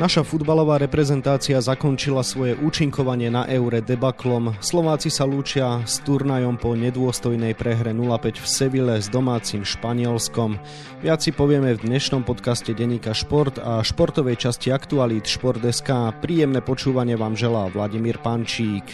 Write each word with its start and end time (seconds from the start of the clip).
Naša 0.00 0.24
futbalová 0.24 0.80
reprezentácia 0.80 1.60
zakončila 1.60 2.24
svoje 2.24 2.56
účinkovanie 2.56 3.28
na 3.28 3.44
Eure 3.44 3.84
debaklom. 3.84 4.56
Slováci 4.56 5.12
sa 5.12 5.28
lúčia 5.28 5.84
s 5.84 6.00
turnajom 6.00 6.56
po 6.56 6.72
nedôstojnej 6.72 7.52
prehre 7.52 7.92
0-5 7.92 8.40
v 8.40 8.46
Seville 8.48 8.96
s 8.96 9.12
domácim 9.12 9.60
Španielskom. 9.60 10.56
Viac 11.04 11.20
si 11.20 11.36
povieme 11.36 11.76
v 11.76 11.84
dnešnom 11.84 12.24
podcaste 12.24 12.72
Deníka 12.72 13.12
Šport 13.12 13.60
a 13.60 13.84
športovej 13.84 14.40
časti 14.40 14.72
Aktualít 14.72 15.28
Šport.sk. 15.28 16.16
Príjemné 16.24 16.64
počúvanie 16.64 17.20
vám 17.20 17.36
želá 17.36 17.68
Vladimír 17.68 18.16
Pančík. 18.24 18.88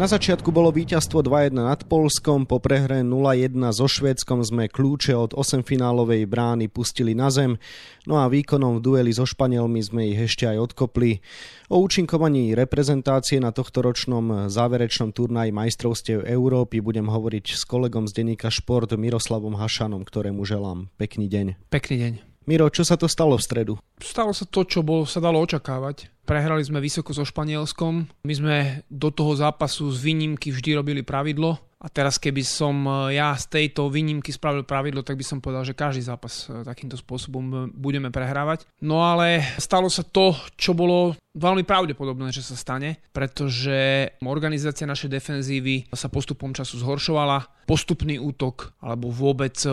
Na 0.00 0.08
začiatku 0.08 0.48
bolo 0.48 0.72
víťazstvo 0.72 1.20
2-1 1.20 1.60
nad 1.60 1.84
Polskom, 1.84 2.48
po 2.48 2.56
prehre 2.56 3.04
0-1 3.04 3.52
so 3.68 3.84
Švédskom 3.84 4.40
sme 4.40 4.64
kľúče 4.64 5.12
od 5.12 5.36
8-finálovej 5.36 6.24
brány 6.24 6.72
pustili 6.72 7.12
na 7.12 7.28
zem, 7.28 7.60
no 8.08 8.16
a 8.16 8.24
výkonom 8.32 8.80
v 8.80 8.84
dueli 8.88 9.12
so 9.12 9.28
Španielmi 9.28 9.76
sme 9.84 10.08
ich 10.08 10.16
ešte 10.24 10.48
aj 10.48 10.72
odkopli. 10.72 11.20
O 11.68 11.84
účinkovaní 11.84 12.56
reprezentácie 12.56 13.44
na 13.44 13.52
tohto 13.52 13.84
ročnom 13.84 14.48
záverečnom 14.48 15.12
turnaji 15.12 15.52
majstrovstiev 15.52 16.24
Európy 16.24 16.80
budem 16.80 17.04
hovoriť 17.04 17.60
s 17.60 17.68
kolegom 17.68 18.08
z 18.08 18.24
denníka 18.24 18.48
Šport 18.48 18.96
Miroslavom 18.96 19.60
Hašanom, 19.60 20.08
ktorému 20.08 20.48
želám 20.48 20.88
pekný 20.96 21.28
deň. 21.28 21.60
Pekný 21.68 21.96
deň. 22.00 22.29
Miro, 22.50 22.66
čo 22.66 22.82
sa 22.82 22.98
to 22.98 23.06
stalo 23.06 23.38
v 23.38 23.46
stredu? 23.46 23.74
Stalo 24.02 24.34
sa 24.34 24.42
to, 24.42 24.66
čo 24.66 24.82
bolo, 24.82 25.06
sa 25.06 25.22
dalo 25.22 25.38
očakávať. 25.38 26.10
Prehrali 26.26 26.66
sme 26.66 26.82
vysoko 26.82 27.14
so 27.14 27.22
Španielskom. 27.22 28.10
My 28.26 28.34
sme 28.34 28.56
do 28.90 29.14
toho 29.14 29.38
zápasu 29.38 29.86
z 29.94 30.02
výnimky 30.02 30.50
vždy 30.50 30.74
robili 30.74 31.06
pravidlo. 31.06 31.62
A 31.78 31.86
teraz 31.86 32.18
keby 32.18 32.42
som 32.42 32.74
e, 32.84 33.22
ja 33.22 33.38
z 33.38 33.54
tejto 33.54 33.86
výnimky 33.86 34.34
spravil 34.34 34.66
pravidlo, 34.66 35.06
tak 35.06 35.14
by 35.14 35.24
som 35.24 35.38
povedal, 35.38 35.62
že 35.62 35.78
každý 35.78 36.02
zápas 36.02 36.50
e, 36.50 36.66
takýmto 36.66 36.98
spôsobom 36.98 37.70
budeme 37.70 38.10
prehrávať. 38.10 38.66
No 38.82 38.98
ale 39.00 39.46
stalo 39.56 39.86
sa 39.86 40.02
to, 40.02 40.34
čo 40.58 40.74
bolo 40.74 41.14
veľmi 41.38 41.62
pravdepodobné, 41.62 42.34
že 42.34 42.42
sa 42.42 42.58
stane, 42.58 42.98
pretože 43.14 44.10
organizácia 44.26 44.90
našej 44.90 45.08
defenzívy 45.08 45.86
sa 45.94 46.10
postupom 46.10 46.50
času 46.50 46.82
zhoršovala. 46.82 47.64
Postupný 47.70 48.18
útok, 48.18 48.74
alebo 48.82 49.08
vôbec 49.14 49.54
e, 49.62 49.70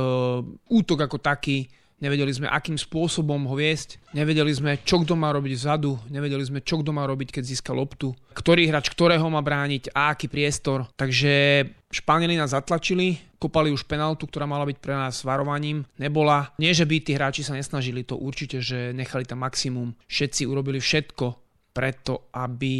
útok 0.69 1.09
ako 1.09 1.17
taký 1.17 1.67
nevedeli 1.97 2.29
sme, 2.29 2.47
akým 2.49 2.77
spôsobom 2.77 3.49
ho 3.49 3.55
viesť, 3.57 3.97
nevedeli 4.13 4.53
sme, 4.53 4.77
čo 4.85 5.01
kto 5.01 5.17
má 5.17 5.33
robiť 5.33 5.53
vzadu, 5.57 5.97
nevedeli 6.13 6.43
sme, 6.45 6.59
čo 6.61 6.81
kto 6.81 6.93
má 6.93 7.05
robiť, 7.09 7.33
keď 7.33 7.43
získa 7.43 7.71
loptu, 7.73 8.13
ktorý 8.37 8.69
hráč 8.69 8.93
ktorého 8.93 9.25
má 9.29 9.41
brániť 9.41 9.93
a 9.93 10.13
aký 10.13 10.29
priestor. 10.29 10.85
Takže 10.93 11.65
Španieli 11.87 12.35
nás 12.35 12.51
zatlačili, 12.51 13.15
kopali 13.39 13.71
už 13.71 13.87
penaltu, 13.87 14.27
ktorá 14.27 14.43
mala 14.43 14.67
byť 14.67 14.77
pre 14.83 14.91
nás 14.91 15.23
varovaním. 15.23 15.87
Nebola. 15.95 16.51
Nie, 16.59 16.75
že 16.75 16.83
by 16.83 16.99
tí 16.99 17.15
hráči 17.15 17.47
sa 17.47 17.55
nesnažili, 17.55 18.03
to 18.03 18.19
určite, 18.19 18.59
že 18.59 18.91
nechali 18.91 19.23
tam 19.23 19.41
maximum. 19.47 19.95
Všetci 20.11 20.43
urobili 20.43 20.83
všetko 20.83 21.25
preto, 21.71 22.27
aby 22.35 22.73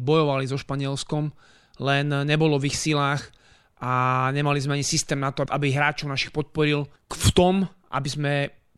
bojovali 0.00 0.46
so 0.48 0.56
Španielskom, 0.56 1.28
len 1.82 2.06
nebolo 2.24 2.56
v 2.56 2.70
ich 2.70 2.78
silách 2.78 3.34
a 3.82 4.30
nemali 4.30 4.62
sme 4.62 4.78
ani 4.78 4.86
systém 4.86 5.18
na 5.18 5.34
to, 5.34 5.42
aby 5.50 5.74
hráčov 5.74 6.08
našich 6.08 6.30
podporil 6.30 6.86
v 7.10 7.30
tom, 7.34 7.66
aby 7.90 8.08
sme 8.08 8.32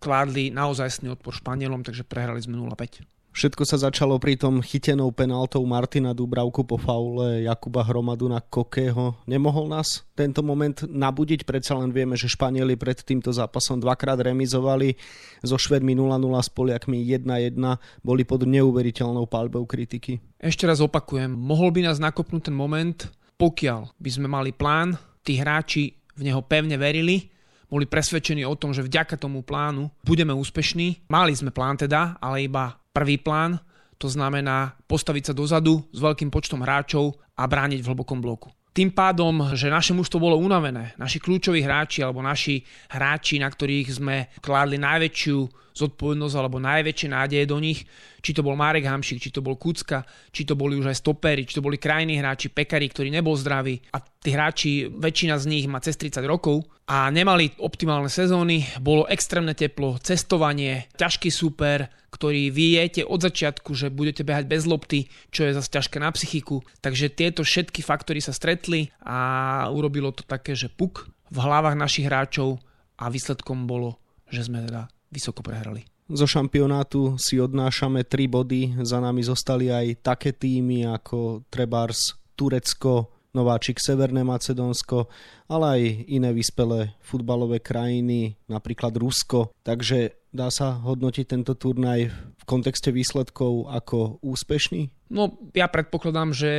kládli 0.06 0.54
naozajstný 0.54 1.10
odpor 1.18 1.34
Španielom, 1.34 1.82
takže 1.82 2.06
prehrali 2.06 2.38
sme 2.38 2.54
0-5. 2.54 3.02
Všetko 3.36 3.68
sa 3.68 3.76
začalo 3.76 4.16
pri 4.16 4.40
tom 4.40 4.64
chytenou 4.64 5.12
penaltou 5.12 5.60
Martina 5.68 6.16
Dubravku 6.16 6.64
po 6.64 6.80
faule 6.80 7.44
Jakuba 7.44 7.84
Hromadu 7.84 8.32
na 8.32 8.40
Kokého. 8.40 9.12
Nemohol 9.28 9.68
nás 9.68 10.08
tento 10.16 10.40
moment 10.40 10.72
nabudiť? 10.88 11.44
Predsa 11.44 11.76
len 11.76 11.92
vieme, 11.92 12.16
že 12.16 12.32
Španieli 12.32 12.80
pred 12.80 12.96
týmto 12.96 13.28
zápasom 13.36 13.76
dvakrát 13.76 14.16
remizovali 14.24 14.96
so 15.44 15.60
Švedmi 15.60 15.92
0-0 15.92 16.16
s 16.16 16.48
Poliakmi 16.48 17.04
1-1. 17.04 17.60
Boli 18.00 18.24
pod 18.24 18.48
neuveriteľnou 18.48 19.28
palbou 19.28 19.68
kritiky. 19.68 20.16
Ešte 20.40 20.64
raz 20.64 20.80
opakujem, 20.80 21.28
mohol 21.28 21.76
by 21.76 21.92
nás 21.92 22.00
nakopnúť 22.00 22.48
ten 22.48 22.56
moment, 22.56 23.12
pokiaľ 23.36 23.92
by 24.00 24.10
sme 24.16 24.32
mali 24.32 24.56
plán, 24.56 24.96
tí 25.20 25.36
hráči 25.36 25.92
v 26.16 26.24
neho 26.24 26.40
pevne 26.40 26.80
verili 26.80 27.35
boli 27.66 27.86
presvedčení 27.86 28.46
o 28.46 28.58
tom, 28.58 28.70
že 28.70 28.86
vďaka 28.86 29.18
tomu 29.18 29.42
plánu 29.42 29.90
budeme 30.06 30.34
úspešní. 30.34 31.10
Mali 31.10 31.32
sme 31.34 31.50
plán 31.50 31.78
teda, 31.78 32.18
ale 32.22 32.46
iba 32.46 32.78
prvý 32.94 33.18
plán, 33.18 33.58
to 33.96 34.06
znamená 34.06 34.76
postaviť 34.86 35.32
sa 35.32 35.34
dozadu 35.34 35.84
s 35.90 35.98
veľkým 36.00 36.28
počtom 36.28 36.62
hráčov 36.62 37.16
a 37.36 37.44
brániť 37.48 37.80
v 37.80 37.88
hlbokom 37.92 38.20
bloku. 38.20 38.52
Tým 38.76 38.92
pádom, 38.92 39.56
že 39.56 39.72
naše 39.72 39.96
mužstvo 39.96 40.20
bolo 40.20 40.36
unavené, 40.36 40.92
naši 41.00 41.16
kľúčoví 41.16 41.64
hráči 41.64 42.04
alebo 42.04 42.20
naši 42.20 42.60
hráči, 42.92 43.40
na 43.40 43.48
ktorých 43.48 43.88
sme 43.88 44.28
kládli 44.44 44.76
najväčšiu 44.76 45.38
zodpovednosť 45.76 46.34
alebo 46.36 46.60
najväčšie 46.60 47.08
nádeje 47.08 47.44
do 47.48 47.56
nich, 47.56 47.88
či 48.20 48.36
to 48.36 48.44
bol 48.44 48.52
Marek 48.52 48.84
Hamšik, 48.84 49.20
či 49.20 49.32
to 49.32 49.44
bol 49.44 49.56
Kucka, 49.56 50.04
či 50.28 50.44
to 50.44 50.56
boli 50.56 50.76
už 50.76 50.92
aj 50.92 51.00
stopery, 51.00 51.48
či 51.48 51.56
to 51.56 51.64
boli 51.64 51.80
krajní 51.80 52.20
hráči, 52.20 52.52
pekari, 52.52 52.88
ktorý 52.92 53.08
nebol 53.08 53.32
zdravý 53.32 53.80
a 53.96 54.00
tí 54.26 54.34
hráči, 54.34 54.90
väčšina 54.90 55.38
z 55.38 55.46
nich 55.46 55.70
má 55.70 55.78
cez 55.78 55.94
30 55.94 56.26
rokov 56.26 56.66
a 56.90 57.06
nemali 57.14 57.54
optimálne 57.62 58.10
sezóny, 58.10 58.66
bolo 58.82 59.06
extrémne 59.06 59.54
teplo, 59.54 60.02
cestovanie, 60.02 60.90
ťažký 60.98 61.30
super, 61.30 61.86
ktorý 62.10 62.50
viete 62.50 63.06
od 63.06 63.22
začiatku, 63.22 63.70
že 63.78 63.94
budete 63.94 64.26
behať 64.26 64.50
bez 64.50 64.66
lopty, 64.66 65.06
čo 65.30 65.46
je 65.46 65.54
zase 65.54 65.70
ťažké 65.70 66.02
na 66.02 66.10
psychiku. 66.10 66.66
Takže 66.82 67.06
tieto 67.14 67.46
všetky 67.46 67.86
faktory 67.86 68.18
sa 68.18 68.34
stretli 68.34 68.90
a 69.06 69.70
urobilo 69.70 70.10
to 70.10 70.26
také, 70.26 70.58
že 70.58 70.66
puk 70.66 71.06
v 71.30 71.38
hlavách 71.38 71.78
našich 71.78 72.10
hráčov 72.10 72.58
a 72.98 73.06
výsledkom 73.06 73.70
bolo, 73.70 74.02
že 74.26 74.42
sme 74.42 74.66
teda 74.66 74.90
vysoko 75.14 75.46
prehrali. 75.46 75.86
Zo 76.06 76.26
šampionátu 76.26 77.18
si 77.18 77.38
odnášame 77.38 78.06
3 78.06 78.26
body, 78.30 78.62
za 78.82 78.98
nami 78.98 79.22
zostali 79.22 79.70
aj 79.70 80.06
také 80.06 80.34
týmy 80.34 80.86
ako 80.86 81.46
Trebars, 81.50 82.14
Turecko, 82.38 83.15
Nováčik 83.36 83.76
Severné 83.76 84.24
Macedónsko, 84.24 85.12
ale 85.52 85.64
aj 85.68 85.82
iné 86.08 86.32
vyspelé 86.32 86.96
futbalové 87.04 87.60
krajiny, 87.60 88.40
napríklad 88.48 88.96
Rusko. 88.96 89.52
Takže 89.60 90.16
dá 90.32 90.48
sa 90.48 90.80
hodnotiť 90.80 91.24
tento 91.28 91.52
turnaj 91.52 92.08
v 92.12 92.44
kontexte 92.48 92.88
výsledkov 92.88 93.68
ako 93.68 94.24
úspešný? 94.24 95.12
No, 95.12 95.36
ja 95.52 95.68
predpokladám, 95.68 96.32
že 96.34 96.52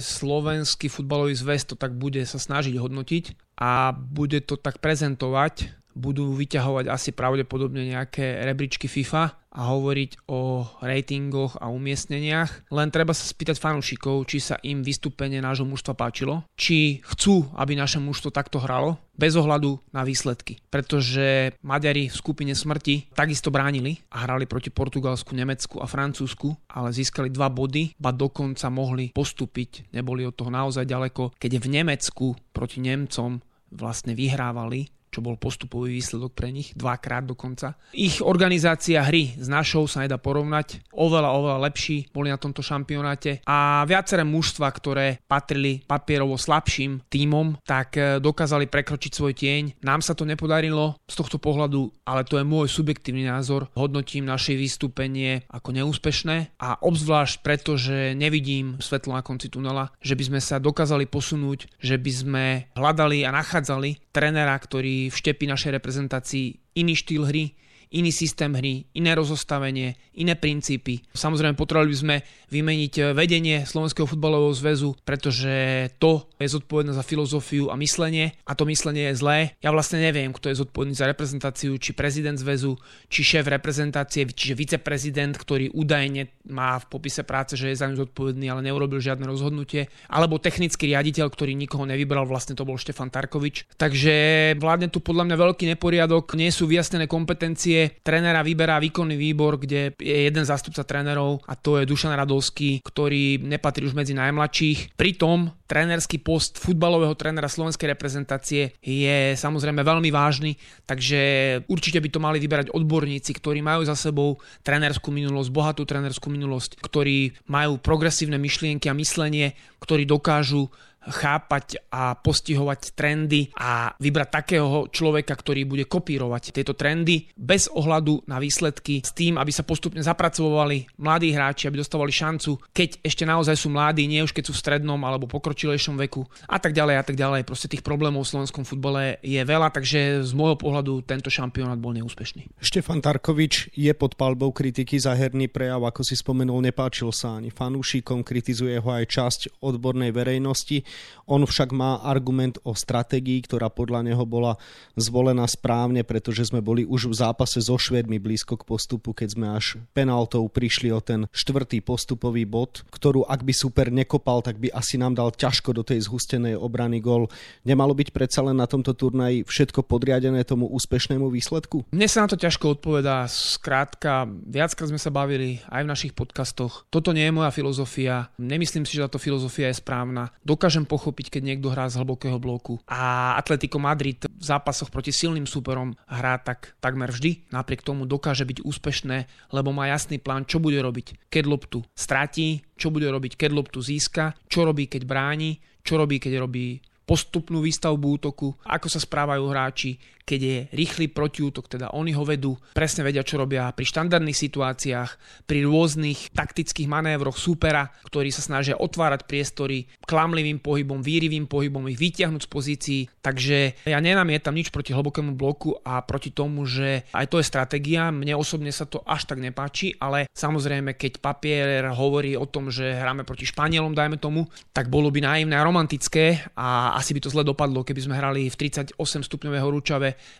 slovenský 0.00 0.88
futbalový 0.88 1.36
zväz 1.36 1.68
to 1.68 1.76
tak 1.76 1.94
bude 1.94 2.18
sa 2.24 2.40
snažiť 2.40 2.80
hodnotiť 2.80 3.24
a 3.60 3.92
bude 3.94 4.42
to 4.42 4.58
tak 4.58 4.82
prezentovať 4.82 5.81
budú 5.92 6.32
vyťahovať 6.36 6.88
asi 6.88 7.10
pravdepodobne 7.12 7.84
nejaké 7.88 8.42
rebríčky 8.44 8.88
FIFA 8.88 9.42
a 9.52 9.60
hovoriť 9.68 10.24
o 10.32 10.64
ratingoch 10.80 11.60
a 11.60 11.68
umiestneniach. 11.68 12.72
Len 12.72 12.88
treba 12.88 13.12
sa 13.12 13.28
spýtať 13.28 13.60
fanúšikov, 13.60 14.24
či 14.24 14.40
sa 14.40 14.56
im 14.64 14.80
vystúpenie 14.80 15.44
nášho 15.44 15.68
mužstva 15.68 15.92
páčilo, 15.92 16.48
či 16.56 17.04
chcú, 17.04 17.52
aby 17.60 17.76
naše 17.76 18.00
mužstvo 18.00 18.32
takto 18.32 18.56
hralo, 18.64 18.96
bez 19.12 19.36
ohľadu 19.36 19.76
na 19.92 20.08
výsledky. 20.08 20.56
Pretože 20.72 21.52
Maďari 21.60 22.08
v 22.08 22.16
skupine 22.16 22.56
smrti 22.56 23.12
takisto 23.12 23.52
bránili 23.52 24.00
a 24.08 24.24
hrali 24.24 24.48
proti 24.48 24.72
Portugalsku, 24.72 25.36
Nemecku 25.36 25.84
a 25.84 25.86
Francúzsku, 25.86 26.72
ale 26.72 26.96
získali 26.96 27.28
dva 27.28 27.52
body, 27.52 27.92
ba 28.00 28.08
dokonca 28.08 28.72
mohli 28.72 29.12
postúpiť, 29.12 29.92
neboli 29.92 30.24
od 30.24 30.32
toho 30.32 30.48
naozaj 30.48 30.88
ďaleko, 30.88 31.36
keď 31.36 31.60
v 31.60 31.66
Nemecku 31.68 32.32
proti 32.56 32.80
Nemcom 32.80 33.44
vlastne 33.68 34.16
vyhrávali 34.16 34.88
čo 35.12 35.20
bol 35.20 35.36
postupový 35.36 35.92
výsledok 35.92 36.32
pre 36.32 36.48
nich, 36.48 36.72
dvakrát 36.72 37.28
dokonca. 37.28 37.76
Ich 37.92 38.24
organizácia 38.24 39.04
hry 39.04 39.36
s 39.36 39.44
našou 39.44 39.84
sa 39.84 40.00
nedá 40.00 40.16
porovnať, 40.16 40.80
oveľa, 40.96 41.30
oveľa 41.36 41.58
lepší 41.68 42.08
boli 42.16 42.32
na 42.32 42.40
tomto 42.40 42.64
šampionáte 42.64 43.44
a 43.44 43.84
viaceré 43.84 44.24
mužstva, 44.24 44.72
ktoré 44.72 45.20
patrili 45.28 45.84
papierovo 45.84 46.40
slabším 46.40 47.04
tímom, 47.12 47.60
tak 47.68 48.00
e, 48.00 48.16
dokázali 48.24 48.72
prekročiť 48.72 49.12
svoj 49.12 49.36
tieň. 49.36 49.84
Nám 49.84 50.00
sa 50.00 50.16
to 50.16 50.24
nepodarilo 50.24 50.96
z 51.04 51.14
tohto 51.20 51.36
pohľadu, 51.36 51.92
ale 52.08 52.24
to 52.24 52.40
je 52.40 52.48
môj 52.48 52.72
subjektívny 52.72 53.28
názor. 53.28 53.68
Hodnotím 53.76 54.24
naše 54.24 54.56
vystúpenie 54.56 55.44
ako 55.52 55.76
neúspešné 55.76 56.56
a 56.56 56.80
obzvlášť 56.80 57.44
preto, 57.44 57.76
že 57.76 58.16
nevidím 58.16 58.80
svetlo 58.80 59.12
na 59.12 59.20
konci 59.20 59.52
tunela, 59.52 59.92
že 60.00 60.16
by 60.16 60.32
sme 60.32 60.40
sa 60.40 60.56
dokázali 60.56 61.04
posunúť, 61.04 61.68
že 61.76 62.00
by 62.00 62.12
sme 62.12 62.44
hľadali 62.72 63.28
a 63.28 63.34
nachádzali 63.34 64.14
trenera, 64.14 64.54
ktorý 64.54 65.01
vštepi 65.08 65.48
našej 65.48 65.74
reprezentácii 65.80 66.76
iný 66.76 66.94
štýl 66.94 67.24
hry, 67.26 67.56
iný 67.92 68.10
systém 68.12 68.52
hry, 68.56 68.88
iné 68.96 69.12
rozostavenie, 69.12 69.96
iné 70.16 70.34
princípy. 70.36 71.04
Samozrejme 71.12 71.56
potrebovali 71.56 71.92
by 71.92 71.98
sme 71.98 72.16
vymeniť 72.48 72.92
eh, 72.98 73.04
vedenie 73.12 73.56
Slovenského 73.68 74.08
futbalového 74.08 74.52
zväzu, 74.56 74.96
pretože 75.04 75.88
to 76.00 76.28
je 76.40 76.48
zodpovedné 76.48 76.96
za 76.96 77.04
filozofiu 77.04 77.68
a 77.68 77.76
myslenie 77.76 78.36
a 78.48 78.52
to 78.56 78.64
myslenie 78.68 79.12
je 79.12 79.20
zlé. 79.20 79.38
Ja 79.60 79.70
vlastne 79.70 80.00
neviem, 80.00 80.32
kto 80.32 80.48
je 80.52 80.60
zodpovedný 80.64 80.96
za 80.96 81.08
reprezentáciu, 81.08 81.76
či 81.76 81.92
prezident 81.92 82.36
zväzu, 82.36 82.76
či 83.12 83.20
šéf 83.22 83.48
reprezentácie, 83.48 84.24
čiže 84.28 84.58
viceprezident, 84.58 85.36
ktorý 85.36 85.72
údajne 85.72 86.32
má 86.48 86.80
v 86.80 86.88
popise 86.88 87.22
práce, 87.22 87.54
že 87.54 87.72
je 87.72 87.80
za 87.80 87.88
ňu 87.88 88.08
zodpovedný, 88.08 88.48
ale 88.48 88.64
neurobil 88.66 88.98
žiadne 88.98 89.24
rozhodnutie, 89.28 89.88
alebo 90.08 90.42
technický 90.42 90.90
riaditeľ, 90.90 91.30
ktorý 91.30 91.54
nikoho 91.54 91.86
nevybral, 91.86 92.26
vlastne 92.26 92.58
to 92.58 92.66
bol 92.66 92.76
Štefan 92.76 93.12
Tarkovič. 93.12 93.78
Takže 93.78 94.14
vládne 94.58 94.90
tu 94.90 94.98
podľa 94.98 95.30
mňa 95.30 95.36
veľký 95.38 95.64
neporiadok, 95.76 96.34
nie 96.34 96.50
sú 96.50 96.66
vyjasnené 96.66 97.06
kompetencie 97.06 97.81
Trénera 98.02 98.44
vyberá 98.44 98.78
výkonný 98.78 99.16
výbor, 99.16 99.58
kde 99.58 99.96
je 99.98 100.28
jeden 100.28 100.44
zástupca 100.44 100.86
trénerov 100.86 101.42
a 101.48 101.56
to 101.58 101.80
je 101.80 101.88
Dušan 101.88 102.14
Radovský, 102.14 102.84
ktorý 102.84 103.42
nepatrí 103.42 103.88
už 103.88 103.96
medzi 103.96 104.12
najmladších. 104.12 104.94
Pritom 104.94 105.50
trénerský 105.66 106.20
post 106.20 106.60
futbalového 106.60 107.16
trénera 107.16 107.48
slovenskej 107.48 107.96
reprezentácie 107.96 108.76
je 108.84 109.32
samozrejme 109.34 109.80
veľmi 109.80 110.12
vážny, 110.12 110.60
takže 110.84 111.20
určite 111.66 111.98
by 111.98 112.08
to 112.12 112.20
mali 112.20 112.38
vyberať 112.38 112.76
odborníci, 112.76 113.32
ktorí 113.32 113.64
majú 113.64 113.88
za 113.88 113.96
sebou 113.96 114.36
trénerskú 114.60 115.08
minulosť, 115.08 115.48
bohatú 115.48 115.82
trénerskú 115.88 116.28
minulosť, 116.28 116.76
ktorí 116.84 117.32
majú 117.48 117.80
progresívne 117.80 118.36
myšlienky 118.36 118.92
a 118.92 118.98
myslenie, 118.98 119.56
ktorí 119.80 120.04
dokážu 120.04 120.68
chápať 121.08 121.82
a 121.90 122.14
postihovať 122.14 122.94
trendy 122.94 123.50
a 123.58 123.90
vybrať 123.98 124.28
takého 124.30 124.86
človeka, 124.92 125.34
ktorý 125.34 125.66
bude 125.66 125.84
kopírovať 125.86 126.54
tieto 126.54 126.78
trendy 126.78 127.26
bez 127.34 127.66
ohľadu 127.72 128.28
na 128.30 128.38
výsledky 128.38 129.02
s 129.02 129.10
tým, 129.10 129.36
aby 129.38 129.50
sa 129.50 129.66
postupne 129.66 129.98
zapracovali 129.98 130.86
mladí 131.02 131.34
hráči, 131.34 131.66
aby 131.66 131.82
dostávali 131.82 132.14
šancu, 132.14 132.58
keď 132.70 133.02
ešte 133.02 133.26
naozaj 133.26 133.56
sú 133.58 133.68
mladí, 133.72 134.06
nie 134.06 134.22
už 134.22 134.30
keď 134.30 134.50
sú 134.50 134.52
v 134.54 134.62
strednom 134.62 135.00
alebo 135.02 135.26
pokročilejšom 135.26 135.98
veku 136.06 136.22
a 136.46 136.58
tak 136.62 136.76
ďalej 136.76 136.94
a 136.98 137.04
tak 137.04 137.16
ďalej. 137.18 137.42
Proste 137.48 137.66
tých 137.66 137.82
problémov 137.82 138.22
v 138.22 138.32
slovenskom 138.38 138.62
futbale 138.62 139.18
je 139.26 139.42
veľa, 139.42 139.74
takže 139.74 140.22
z 140.22 140.32
môjho 140.38 140.54
pohľadu 140.58 141.02
tento 141.02 141.32
šampionát 141.32 141.78
bol 141.78 141.94
neúspešný. 141.96 142.62
Štefan 142.62 143.02
Tarkovič 143.02 143.74
je 143.74 143.92
pod 143.96 144.14
palbou 144.14 144.54
kritiky 144.54 145.00
za 145.00 145.16
herný 145.18 145.50
prejav, 145.50 145.82
ako 145.82 146.06
si 146.06 146.14
spomenul, 146.14 146.62
nepáčil 146.62 147.10
sa 147.10 147.40
ani 147.40 147.50
fanúšikom, 147.50 148.22
kritizuje 148.22 148.78
ho 148.78 148.88
aj 148.92 149.04
časť 149.10 149.40
odbornej 149.64 150.14
verejnosti. 150.14 150.84
On 151.30 151.38
však 151.38 151.70
má 151.70 152.02
argument 152.02 152.58
o 152.66 152.74
stratégii, 152.74 153.46
ktorá 153.46 153.70
podľa 153.70 154.02
neho 154.02 154.26
bola 154.26 154.58
zvolená 154.98 155.46
správne, 155.46 156.02
pretože 156.02 156.50
sme 156.50 156.58
boli 156.58 156.82
už 156.82 157.08
v 157.08 157.14
zápase 157.14 157.62
so 157.62 157.78
Švedmi 157.78 158.18
blízko 158.18 158.58
k 158.58 158.66
postupu, 158.66 159.14
keď 159.14 159.28
sme 159.30 159.46
až 159.54 159.78
penaltou 159.94 160.42
prišli 160.50 160.90
o 160.90 160.98
ten 160.98 161.30
štvrtý 161.30 161.78
postupový 161.80 162.42
bod, 162.42 162.82
ktorú 162.90 163.22
ak 163.22 163.46
by 163.46 163.54
super 163.54 163.88
nekopal, 163.94 164.42
tak 164.42 164.58
by 164.58 164.74
asi 164.74 164.98
nám 164.98 165.14
dal 165.14 165.30
ťažko 165.30 165.70
do 165.78 165.86
tej 165.86 166.02
zhustenej 166.10 166.58
obrany 166.58 166.98
gol. 166.98 167.30
Nemalo 167.62 167.94
byť 167.94 168.10
predsa 168.10 168.42
len 168.42 168.58
na 168.58 168.66
tomto 168.66 168.90
turnaji 168.90 169.46
všetko 169.46 169.86
podriadené 169.86 170.42
tomu 170.42 170.66
úspešnému 170.74 171.30
výsledku? 171.30 171.86
Mne 171.94 172.08
sa 172.10 172.26
na 172.26 172.28
to 172.34 172.36
ťažko 172.36 172.82
odpovedá. 172.82 173.30
Skrátka, 173.30 174.26
viackrát 174.26 174.90
sme 174.90 174.98
sa 174.98 175.14
bavili 175.14 175.62
aj 175.70 175.82
v 175.86 175.90
našich 175.90 176.12
podcastoch. 176.18 176.84
Toto 176.90 177.14
nie 177.14 177.30
je 177.30 177.36
moja 177.36 177.54
filozofia. 177.54 178.28
Nemyslím 178.42 178.82
si, 178.82 178.98
že 178.98 179.06
táto 179.06 179.22
filozofia 179.22 179.70
je 179.70 179.78
správna. 179.78 180.34
Dokážem 180.42 180.81
pochopiť, 180.84 181.38
keď 181.38 181.42
niekto 181.42 181.72
hrá 181.72 181.88
z 181.88 181.98
hlbokého 182.00 182.38
bloku. 182.38 182.80
A 182.88 183.34
Atletico 183.38 183.78
Madrid 183.82 184.22
v 184.22 184.44
zápasoch 184.44 184.88
proti 184.88 185.14
silným 185.14 185.48
súperom 185.48 185.94
hrá 186.06 186.38
tak 186.40 186.74
takmer 186.82 187.10
vždy. 187.10 187.50
Napriek 187.54 187.84
tomu 187.86 188.04
dokáže 188.08 188.46
byť 188.46 188.62
úspešné, 188.64 189.50
lebo 189.54 189.70
má 189.70 189.90
jasný 189.90 190.18
plán, 190.18 190.48
čo 190.48 190.62
bude 190.62 190.78
robiť, 190.78 191.28
keď 191.32 191.44
loptu 191.46 191.78
stratí, 191.94 192.62
čo 192.76 192.90
bude 192.90 193.06
robiť, 193.06 193.38
keď 193.38 193.50
loptu 193.54 193.78
získa, 193.78 194.34
čo 194.46 194.66
robí, 194.66 194.90
keď 194.90 195.02
bráni, 195.06 195.58
čo 195.82 195.98
robí, 195.98 196.22
keď 196.22 196.42
robí 196.42 196.78
postupnú 197.02 197.60
výstavbu 197.60 198.06
útoku, 198.22 198.54
ako 198.62 198.86
sa 198.86 199.02
správajú 199.02 199.44
hráči, 199.50 199.98
keď 200.22 200.40
je 200.40 200.58
rýchly 200.72 201.06
protiútok, 201.10 201.66
teda 201.66 201.92
oni 201.92 202.14
ho 202.14 202.22
vedú, 202.22 202.54
presne 202.72 203.02
vedia, 203.02 203.26
čo 203.26 203.38
robia 203.38 203.70
pri 203.74 203.84
štandardných 203.86 204.38
situáciách, 204.38 205.10
pri 205.46 205.60
rôznych 205.66 206.32
taktických 206.32 206.88
manévroch 206.88 207.36
súpera, 207.36 207.90
ktorí 208.06 208.30
sa 208.30 208.42
snažia 208.42 208.78
otvárať 208.78 209.26
priestory 209.26 209.90
klamlivým 210.06 210.62
pohybom, 210.62 211.02
výrivým 211.02 211.50
pohybom, 211.50 211.90
ich 211.90 211.98
vyťahnuť 211.98 212.42
z 212.46 212.50
pozícií. 212.50 213.00
Takže 213.22 213.86
ja 213.86 213.98
nenamietam 213.98 214.54
nič 214.54 214.70
proti 214.70 214.94
hlbokému 214.94 215.34
bloku 215.34 215.74
a 215.82 216.02
proti 216.02 216.30
tomu, 216.30 216.66
že 216.66 217.06
aj 217.14 217.26
to 217.30 217.38
je 217.42 217.46
stratégia. 217.46 218.14
Mne 218.14 218.38
osobne 218.38 218.70
sa 218.70 218.86
to 218.86 219.02
až 219.02 219.26
tak 219.26 219.42
nepáči, 219.42 219.94
ale 219.98 220.30
samozrejme, 220.32 220.94
keď 220.94 221.18
papier 221.18 221.86
hovorí 221.90 222.34
o 222.38 222.46
tom, 222.46 222.70
že 222.70 222.94
hráme 222.94 223.26
proti 223.26 223.46
Španielom, 223.46 223.94
dajme 223.94 224.18
tomu, 224.18 224.46
tak 224.70 224.88
bolo 224.88 225.10
by 225.10 225.22
naivné 225.22 225.54
a 225.58 225.66
romantické 225.66 226.46
a 226.54 226.94
asi 226.96 227.14
by 227.14 227.20
to 227.22 227.32
zle 227.32 227.42
dopadlo, 227.42 227.82
keby 227.82 228.00
sme 228.02 228.18
hrali 228.18 228.48
v 228.48 228.56
38 228.56 228.96
stupňového 228.98 229.68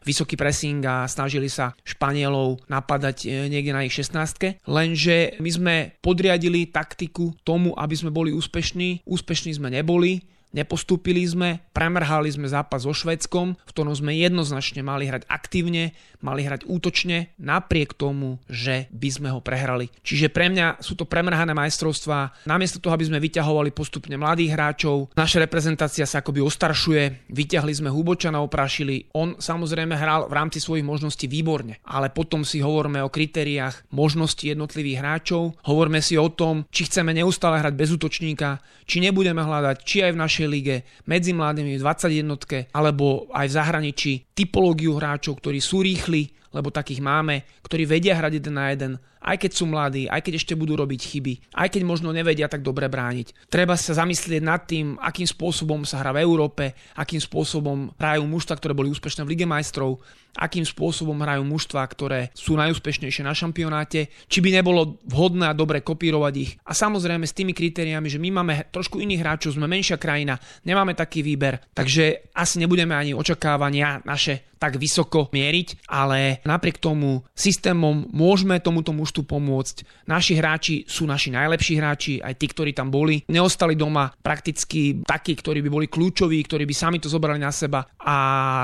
vysoký 0.02 0.34
pressing 0.38 0.82
a 0.84 1.04
snažili 1.08 1.48
sa 1.48 1.76
Španielov 1.84 2.64
napadať 2.66 3.26
e, 3.26 3.48
niekde 3.48 3.72
na 3.72 3.84
ich 3.86 3.94
16. 3.94 4.64
Lenže 4.66 5.36
my 5.38 5.50
sme 5.50 5.74
podriadili 6.00 6.68
taktiku 6.68 7.36
tomu, 7.46 7.74
aby 7.76 7.94
sme 7.94 8.10
boli 8.14 8.30
úspešní. 8.32 9.06
Úspešní 9.06 9.56
sme 9.56 9.72
neboli 9.72 10.24
Nepostúpili 10.52 11.24
sme, 11.24 11.64
premrhali 11.72 12.28
sme 12.28 12.46
zápas 12.48 12.84
so 12.84 12.92
Švedskom, 12.92 13.56
v 13.56 13.70
ktorom 13.72 13.96
sme 13.96 14.12
jednoznačne 14.16 14.84
mali 14.84 15.08
hrať 15.08 15.24
aktívne, 15.28 15.96
mali 16.22 16.46
hrať 16.46 16.68
útočne, 16.68 17.34
napriek 17.40 17.96
tomu, 17.98 18.38
že 18.46 18.86
by 18.94 19.08
sme 19.10 19.28
ho 19.32 19.40
prehrali. 19.42 19.90
Čiže 20.06 20.30
pre 20.30 20.52
mňa 20.52 20.80
sú 20.84 20.94
to 20.94 21.08
premrhané 21.08 21.50
majstrovstvá. 21.52 22.46
Namiesto 22.46 22.78
toho, 22.78 22.94
aby 22.94 23.08
sme 23.08 23.18
vyťahovali 23.18 23.74
postupne 23.74 24.14
mladých 24.14 24.54
hráčov, 24.54 25.10
naša 25.18 25.42
reprezentácia 25.42 26.06
sa 26.06 26.22
akoby 26.22 26.44
ostaršuje, 26.44 27.32
vyťahli 27.32 27.72
sme 27.72 27.90
Hubočana, 27.90 28.44
oprašili. 28.44 29.10
On 29.18 29.34
samozrejme 29.40 29.98
hral 29.98 30.30
v 30.30 30.36
rámci 30.36 30.62
svojich 30.62 30.86
možností 30.86 31.26
výborne, 31.26 31.82
ale 31.82 32.12
potom 32.14 32.46
si 32.46 32.62
hovoríme 32.62 33.02
o 33.02 33.10
kritériách 33.10 33.90
možnosti 33.90 34.44
jednotlivých 34.46 35.00
hráčov, 35.02 35.58
hovoríme 35.66 35.98
si 35.98 36.14
o 36.14 36.28
tom, 36.30 36.68
či 36.70 36.86
chceme 36.86 37.10
neustále 37.10 37.58
hrať 37.58 37.74
bez 37.74 37.90
útočníka, 37.90 38.62
či 38.86 39.02
nebudeme 39.02 39.42
hľadať, 39.42 39.76
či 39.82 40.06
aj 40.06 40.12
v 40.14 40.22
našej 40.22 40.41
našej 40.42 40.50
lige, 40.50 40.82
medzi 41.06 41.30
mladými 41.30 41.78
v 41.78 41.84
21 41.86 42.74
alebo 42.74 43.30
aj 43.30 43.46
v 43.46 43.54
zahraničí, 43.54 44.12
typológiu 44.34 44.98
hráčov, 44.98 45.38
ktorí 45.38 45.62
sú 45.62 45.86
rýchli, 45.86 46.34
lebo 46.50 46.74
takých 46.74 47.00
máme, 47.00 47.46
ktorí 47.62 47.86
vedia 47.86 48.18
hrať 48.18 48.42
jeden 48.42 48.54
na 48.58 48.74
jeden, 48.74 48.92
aj 49.22 49.38
keď 49.38 49.50
sú 49.54 49.64
mladí, 49.70 50.10
aj 50.10 50.20
keď 50.20 50.34
ešte 50.42 50.58
budú 50.58 50.74
robiť 50.74 51.00
chyby, 51.00 51.34
aj 51.54 51.68
keď 51.70 51.82
možno 51.86 52.10
nevedia 52.10 52.50
tak 52.50 52.66
dobre 52.66 52.90
brániť. 52.90 53.46
Treba 53.46 53.78
sa 53.78 53.94
zamyslieť 53.94 54.42
nad 54.42 54.66
tým, 54.66 54.98
akým 54.98 55.24
spôsobom 55.24 55.86
sa 55.86 56.02
hrá 56.02 56.10
v 56.10 56.26
Európe, 56.26 56.74
akým 56.98 57.22
spôsobom 57.22 57.94
hrajú 57.94 58.26
mužstva, 58.26 58.58
ktoré 58.58 58.74
boli 58.74 58.90
úspešné 58.90 59.22
v 59.22 59.30
Lige 59.32 59.46
majstrov, 59.46 60.02
akým 60.36 60.64
spôsobom 60.64 61.16
hrajú 61.20 61.44
mužstva, 61.44 61.84
ktoré 61.84 62.32
sú 62.32 62.56
najúspešnejšie 62.56 63.22
na 63.24 63.36
šampionáte, 63.36 64.08
či 64.28 64.38
by 64.40 64.60
nebolo 64.60 65.00
vhodné 65.08 65.52
a 65.52 65.56
dobre 65.56 65.84
kopírovať 65.84 66.34
ich. 66.38 66.52
A 66.64 66.72
samozrejme 66.72 67.28
s 67.28 67.36
tými 67.36 67.52
kritériami, 67.52 68.08
že 68.08 68.22
my 68.22 68.42
máme 68.42 68.54
trošku 68.72 69.00
iných 69.00 69.22
hráčov, 69.22 69.56
sme 69.56 69.68
menšia 69.68 70.00
krajina, 70.00 70.40
nemáme 70.64 70.96
taký 70.96 71.20
výber, 71.20 71.60
takže 71.76 72.32
asi 72.32 72.60
nebudeme 72.60 72.96
ani 72.96 73.12
očakávania 73.12 74.00
naše 74.08 74.52
tak 74.62 74.78
vysoko 74.78 75.26
mieriť, 75.34 75.90
ale 75.90 76.38
napriek 76.46 76.78
tomu 76.78 77.26
systémom 77.34 78.06
môžeme 78.14 78.62
tomuto 78.62 78.94
mužstvu 78.94 79.26
pomôcť. 79.26 80.06
Naši 80.06 80.38
hráči 80.38 80.74
sú 80.86 81.02
naši 81.02 81.34
najlepší 81.34 81.82
hráči, 81.82 82.22
aj 82.22 82.38
tí, 82.38 82.46
ktorí 82.46 82.70
tam 82.70 82.86
boli. 82.94 83.26
Neostali 83.26 83.74
doma 83.74 84.14
prakticky 84.22 85.02
takí, 85.02 85.34
ktorí 85.34 85.66
by 85.66 85.70
boli 85.82 85.86
kľúčoví, 85.90 86.38
ktorí 86.46 86.62
by 86.62 86.74
sami 86.78 87.02
to 87.02 87.10
zobrali 87.10 87.42
na 87.42 87.50
seba 87.50 87.82
a 87.98 88.14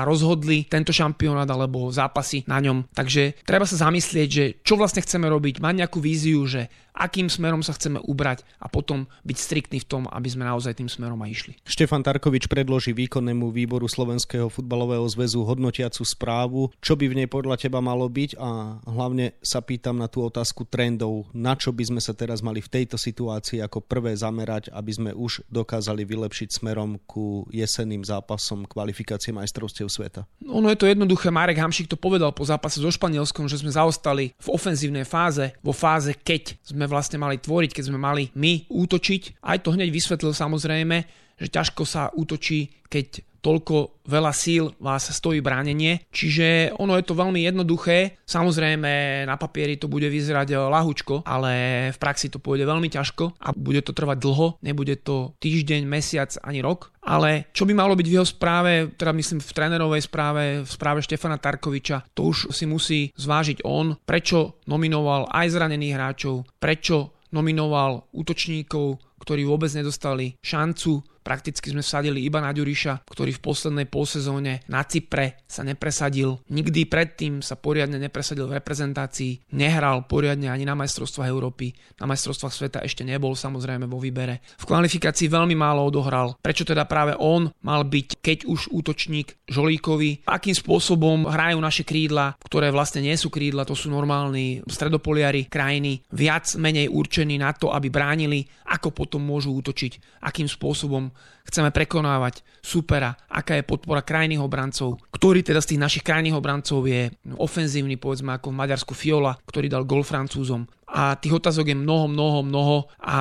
rozhodli 0.07 0.71
tento 0.71 0.95
šampionát 0.95 1.51
alebo 1.59 1.91
zápasy 1.91 2.47
na 2.47 2.63
ňom. 2.63 2.87
Takže 2.95 3.43
treba 3.43 3.67
sa 3.67 3.89
zamyslieť, 3.89 4.29
že 4.29 4.45
čo 4.63 4.79
vlastne 4.79 5.03
chceme 5.03 5.27
robiť, 5.27 5.59
mať 5.59 5.75
nejakú 5.85 5.99
víziu, 5.99 6.47
že 6.47 6.71
akým 6.99 7.31
smerom 7.31 7.63
sa 7.63 7.71
chceme 7.71 8.03
ubrať 8.03 8.43
a 8.59 8.67
potom 8.67 9.07
byť 9.23 9.37
striktní 9.39 9.79
v 9.79 9.87
tom, 9.87 10.03
aby 10.11 10.27
sme 10.27 10.43
naozaj 10.43 10.75
tým 10.75 10.91
smerom 10.91 11.15
aj 11.23 11.31
išli. 11.31 11.53
Štefan 11.63 12.03
Tarkovič 12.03 12.51
predloží 12.51 12.91
výkonnému 12.91 13.55
výboru 13.55 13.87
Slovenského 13.87 14.51
futbalového 14.51 15.07
zväzu 15.07 15.47
hodnotiacu 15.47 16.03
správu, 16.03 16.75
čo 16.83 16.99
by 16.99 17.07
v 17.07 17.17
nej 17.23 17.29
podľa 17.31 17.55
teba 17.55 17.79
malo 17.79 18.11
byť 18.11 18.35
a 18.35 18.83
hlavne 18.83 19.39
sa 19.39 19.63
pýtam 19.63 19.95
na 19.95 20.11
tú 20.11 20.27
otázku 20.27 20.67
trendov, 20.67 21.31
na 21.31 21.55
čo 21.55 21.71
by 21.71 21.95
sme 21.95 22.01
sa 22.03 22.11
teraz 22.11 22.43
mali 22.43 22.59
v 22.59 22.67
tejto 22.67 22.99
situácii 22.99 23.63
ako 23.63 23.79
prvé 23.79 24.11
zamerať, 24.19 24.67
aby 24.75 24.91
sme 24.91 25.11
už 25.15 25.47
dokázali 25.47 26.03
vylepšiť 26.03 26.59
smerom 26.59 26.99
ku 27.07 27.47
jesenným 27.53 28.03
zápasom 28.03 28.67
kvalifikácie 28.67 29.31
majstrovstiev 29.31 29.87
sveta. 29.87 30.27
Ono 30.49 30.67
je 30.67 30.75
to 30.75 30.89
jednoduché, 30.89 31.31
Marek 31.31 31.61
Hamšik 31.61 31.87
to 31.87 31.95
povedal 31.95 32.35
po 32.35 32.43
zápase 32.43 32.83
so 32.83 32.91
Španielskom, 32.91 33.47
že 33.47 33.61
sme 33.61 33.71
zaostali 33.71 34.35
v 34.35 34.47
ofenzívnej 34.49 35.05
fáze, 35.05 35.55
vo 35.61 35.71
fáze, 35.71 36.11
keď 36.17 36.57
sme 36.65 36.88
vlastne 36.89 37.21
mali 37.21 37.37
tvoriť, 37.37 37.71
keď 37.77 37.83
sme 37.93 38.01
mali 38.01 38.33
my 38.33 38.65
útočiť. 38.67 39.45
Aj 39.45 39.61
to 39.61 39.77
hneď 39.77 39.93
vysvetlil 39.93 40.33
samozrejme, 40.33 41.28
že 41.39 41.47
ťažko 41.47 41.87
sa 41.87 42.11
útočí, 42.11 42.83
keď 42.91 43.23
toľko 43.39 44.03
veľa 44.03 44.35
síl 44.35 44.75
vás 44.83 45.07
stojí 45.07 45.39
bránenie. 45.39 46.03
Čiže 46.11 46.75
ono 46.75 46.99
je 46.99 47.07
to 47.07 47.15
veľmi 47.15 47.47
jednoduché. 47.47 48.19
Samozrejme 48.27 49.23
na 49.23 49.35
papieri 49.39 49.79
to 49.79 49.87
bude 49.87 50.05
vyzerať 50.05 50.59
lahučko, 50.59 51.23
ale 51.23 51.87
v 51.95 51.97
praxi 51.97 52.27
to 52.27 52.43
pôjde 52.43 52.67
veľmi 52.67 52.91
ťažko 52.91 53.39
a 53.39 53.55
bude 53.55 53.79
to 53.81 53.95
trvať 53.95 54.17
dlho. 54.19 54.59
Nebude 54.59 54.99
to 54.99 55.39
týždeň, 55.39 55.87
mesiac 55.87 56.35
ani 56.43 56.59
rok. 56.59 56.91
Ale 56.99 57.47
čo 57.55 57.63
by 57.63 57.73
malo 57.73 57.95
byť 57.95 58.07
v 58.11 58.15
jeho 58.19 58.27
správe, 58.27 58.91
teda 58.93 59.15
myslím 59.15 59.39
v 59.39 59.55
trénerovej 59.55 60.03
správe, 60.05 60.43
v 60.61 60.69
správe 60.69 60.99
Štefana 61.01 61.39
Tarkoviča, 61.39 62.11
to 62.13 62.29
už 62.29 62.51
si 62.51 62.67
musí 62.67 63.09
zvážiť 63.15 63.63
on, 63.63 63.95
prečo 64.03 64.61
nominoval 64.67 65.31
aj 65.31 65.47
zranených 65.47 65.95
hráčov, 65.95 66.45
prečo 66.59 67.17
nominoval 67.31 68.09
útočníkov, 68.13 68.99
ktorí 69.21 69.45
vôbec 69.45 69.69
nedostali 69.73 70.33
šancu 70.41 71.18
Prakticky 71.19 71.69
sme 71.69 71.83
sadili 71.83 72.23
iba 72.25 72.39
na 72.39 72.55
Ďuriša, 72.55 73.05
ktorý 73.05 73.35
v 73.35 73.43
poslednej 73.43 73.87
polsezóne 73.87 74.63
na 74.71 74.81
Cypre 74.83 75.43
sa 75.45 75.61
nepresadil. 75.61 76.39
Nikdy 76.49 76.89
predtým 76.89 77.33
sa 77.45 77.59
poriadne 77.59 77.99
nepresadil 77.99 78.47
v 78.49 78.57
reprezentácii, 78.57 79.53
nehral 79.55 80.07
poriadne 80.07 80.49
ani 80.49 80.65
na 80.65 80.73
majstrovstvách 80.73 81.27
Európy, 81.29 81.75
na 82.01 82.09
majstrovstvách 82.09 82.53
sveta 82.53 82.79
ešte 82.81 83.03
nebol 83.03 83.35
samozrejme 83.35 83.85
vo 83.85 83.99
výbere. 84.01 84.41
V 84.57 84.65
kvalifikácii 84.65 85.29
veľmi 85.29 85.53
málo 85.53 85.85
odohral. 85.85 86.39
Prečo 86.39 86.65
teda 86.65 86.87
práve 86.89 87.13
on 87.19 87.51
mal 87.61 87.85
byť, 87.85 88.23
keď 88.23 88.37
už 88.47 88.71
útočník 88.71 89.45
Žolíkovi? 89.49 90.25
Akým 90.29 90.55
spôsobom 90.55 91.27
hrajú 91.27 91.59
naše 91.59 91.83
krídla, 91.83 92.35
ktoré 92.41 92.71
vlastne 92.71 93.03
nie 93.03 93.15
sú 93.19 93.27
krídla, 93.29 93.67
to 93.67 93.75
sú 93.75 93.91
normálni 93.91 94.63
stredopoliari 94.65 95.51
krajiny, 95.51 96.01
viac 96.13 96.55
menej 96.55 96.89
určení 96.89 97.37
na 97.37 97.51
to, 97.53 97.69
aby 97.73 97.91
bránili, 97.91 98.45
ako 98.69 98.93
potom 98.93 99.25
môžu 99.25 99.49
útočiť, 99.57 100.21
akým 100.21 100.45
spôsobom 100.45 101.09
chceme 101.49 101.73
prekonávať 101.73 102.45
supera, 102.61 103.17
aká 103.25 103.57
je 103.57 103.65
podpora 103.65 104.05
krajných 104.05 104.39
obrancov, 104.39 105.01
ktorý 105.09 105.41
teda 105.41 105.59
z 105.65 105.75
tých 105.75 105.81
našich 105.81 106.03
krajných 106.05 106.37
obrancov 106.37 106.85
je 106.85 107.09
ofenzívny, 107.33 107.97
povedzme 107.97 108.37
ako 108.37 108.53
v 108.53 108.59
Maďarsku 108.61 108.93
Fiola, 108.93 109.33
ktorý 109.49 109.67
dal 109.73 109.89
gol 109.89 110.05
Francúzom 110.05 110.69
a 110.89 111.13
tých 111.15 111.37
otázok 111.37 111.69
je 111.69 111.77
mnoho, 111.77 112.09
mnoho, 112.09 112.39
mnoho 112.41 112.77
a 112.97 113.19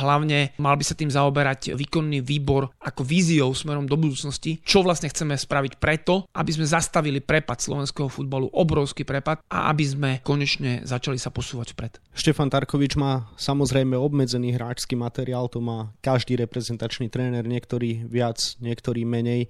hlavne 0.00 0.52
mal 0.60 0.76
by 0.76 0.84
sa 0.84 0.92
tým 0.92 1.08
zaoberať 1.08 1.72
výkonný 1.72 2.20
výbor 2.20 2.68
ako 2.76 3.02
víziou 3.02 3.50
smerom 3.56 3.88
do 3.88 3.96
budúcnosti, 3.96 4.60
čo 4.62 4.84
vlastne 4.84 5.08
chceme 5.08 5.32
spraviť 5.32 5.80
preto, 5.80 6.28
aby 6.36 6.50
sme 6.52 6.68
zastavili 6.68 7.24
prepad 7.24 7.64
slovenského 7.64 8.12
futbalu, 8.12 8.52
obrovský 8.52 9.08
prepad 9.08 9.40
a 9.48 9.72
aby 9.72 9.84
sme 9.84 10.10
konečne 10.20 10.84
začali 10.84 11.16
sa 11.16 11.32
posúvať 11.32 11.72
vpred. 11.72 11.92
Štefan 12.12 12.52
Tarkovič 12.52 13.00
má 13.00 13.28
samozrejme 13.40 13.96
obmedzený 13.96 14.56
hráčsky 14.56 14.96
materiál, 14.96 15.48
to 15.48 15.64
má 15.64 15.92
každý 16.04 16.36
reprezentačný 16.36 17.08
tréner, 17.08 17.48
niektorý 17.48 18.04
viac, 18.04 18.56
niektorý 18.60 19.08
menej 19.08 19.48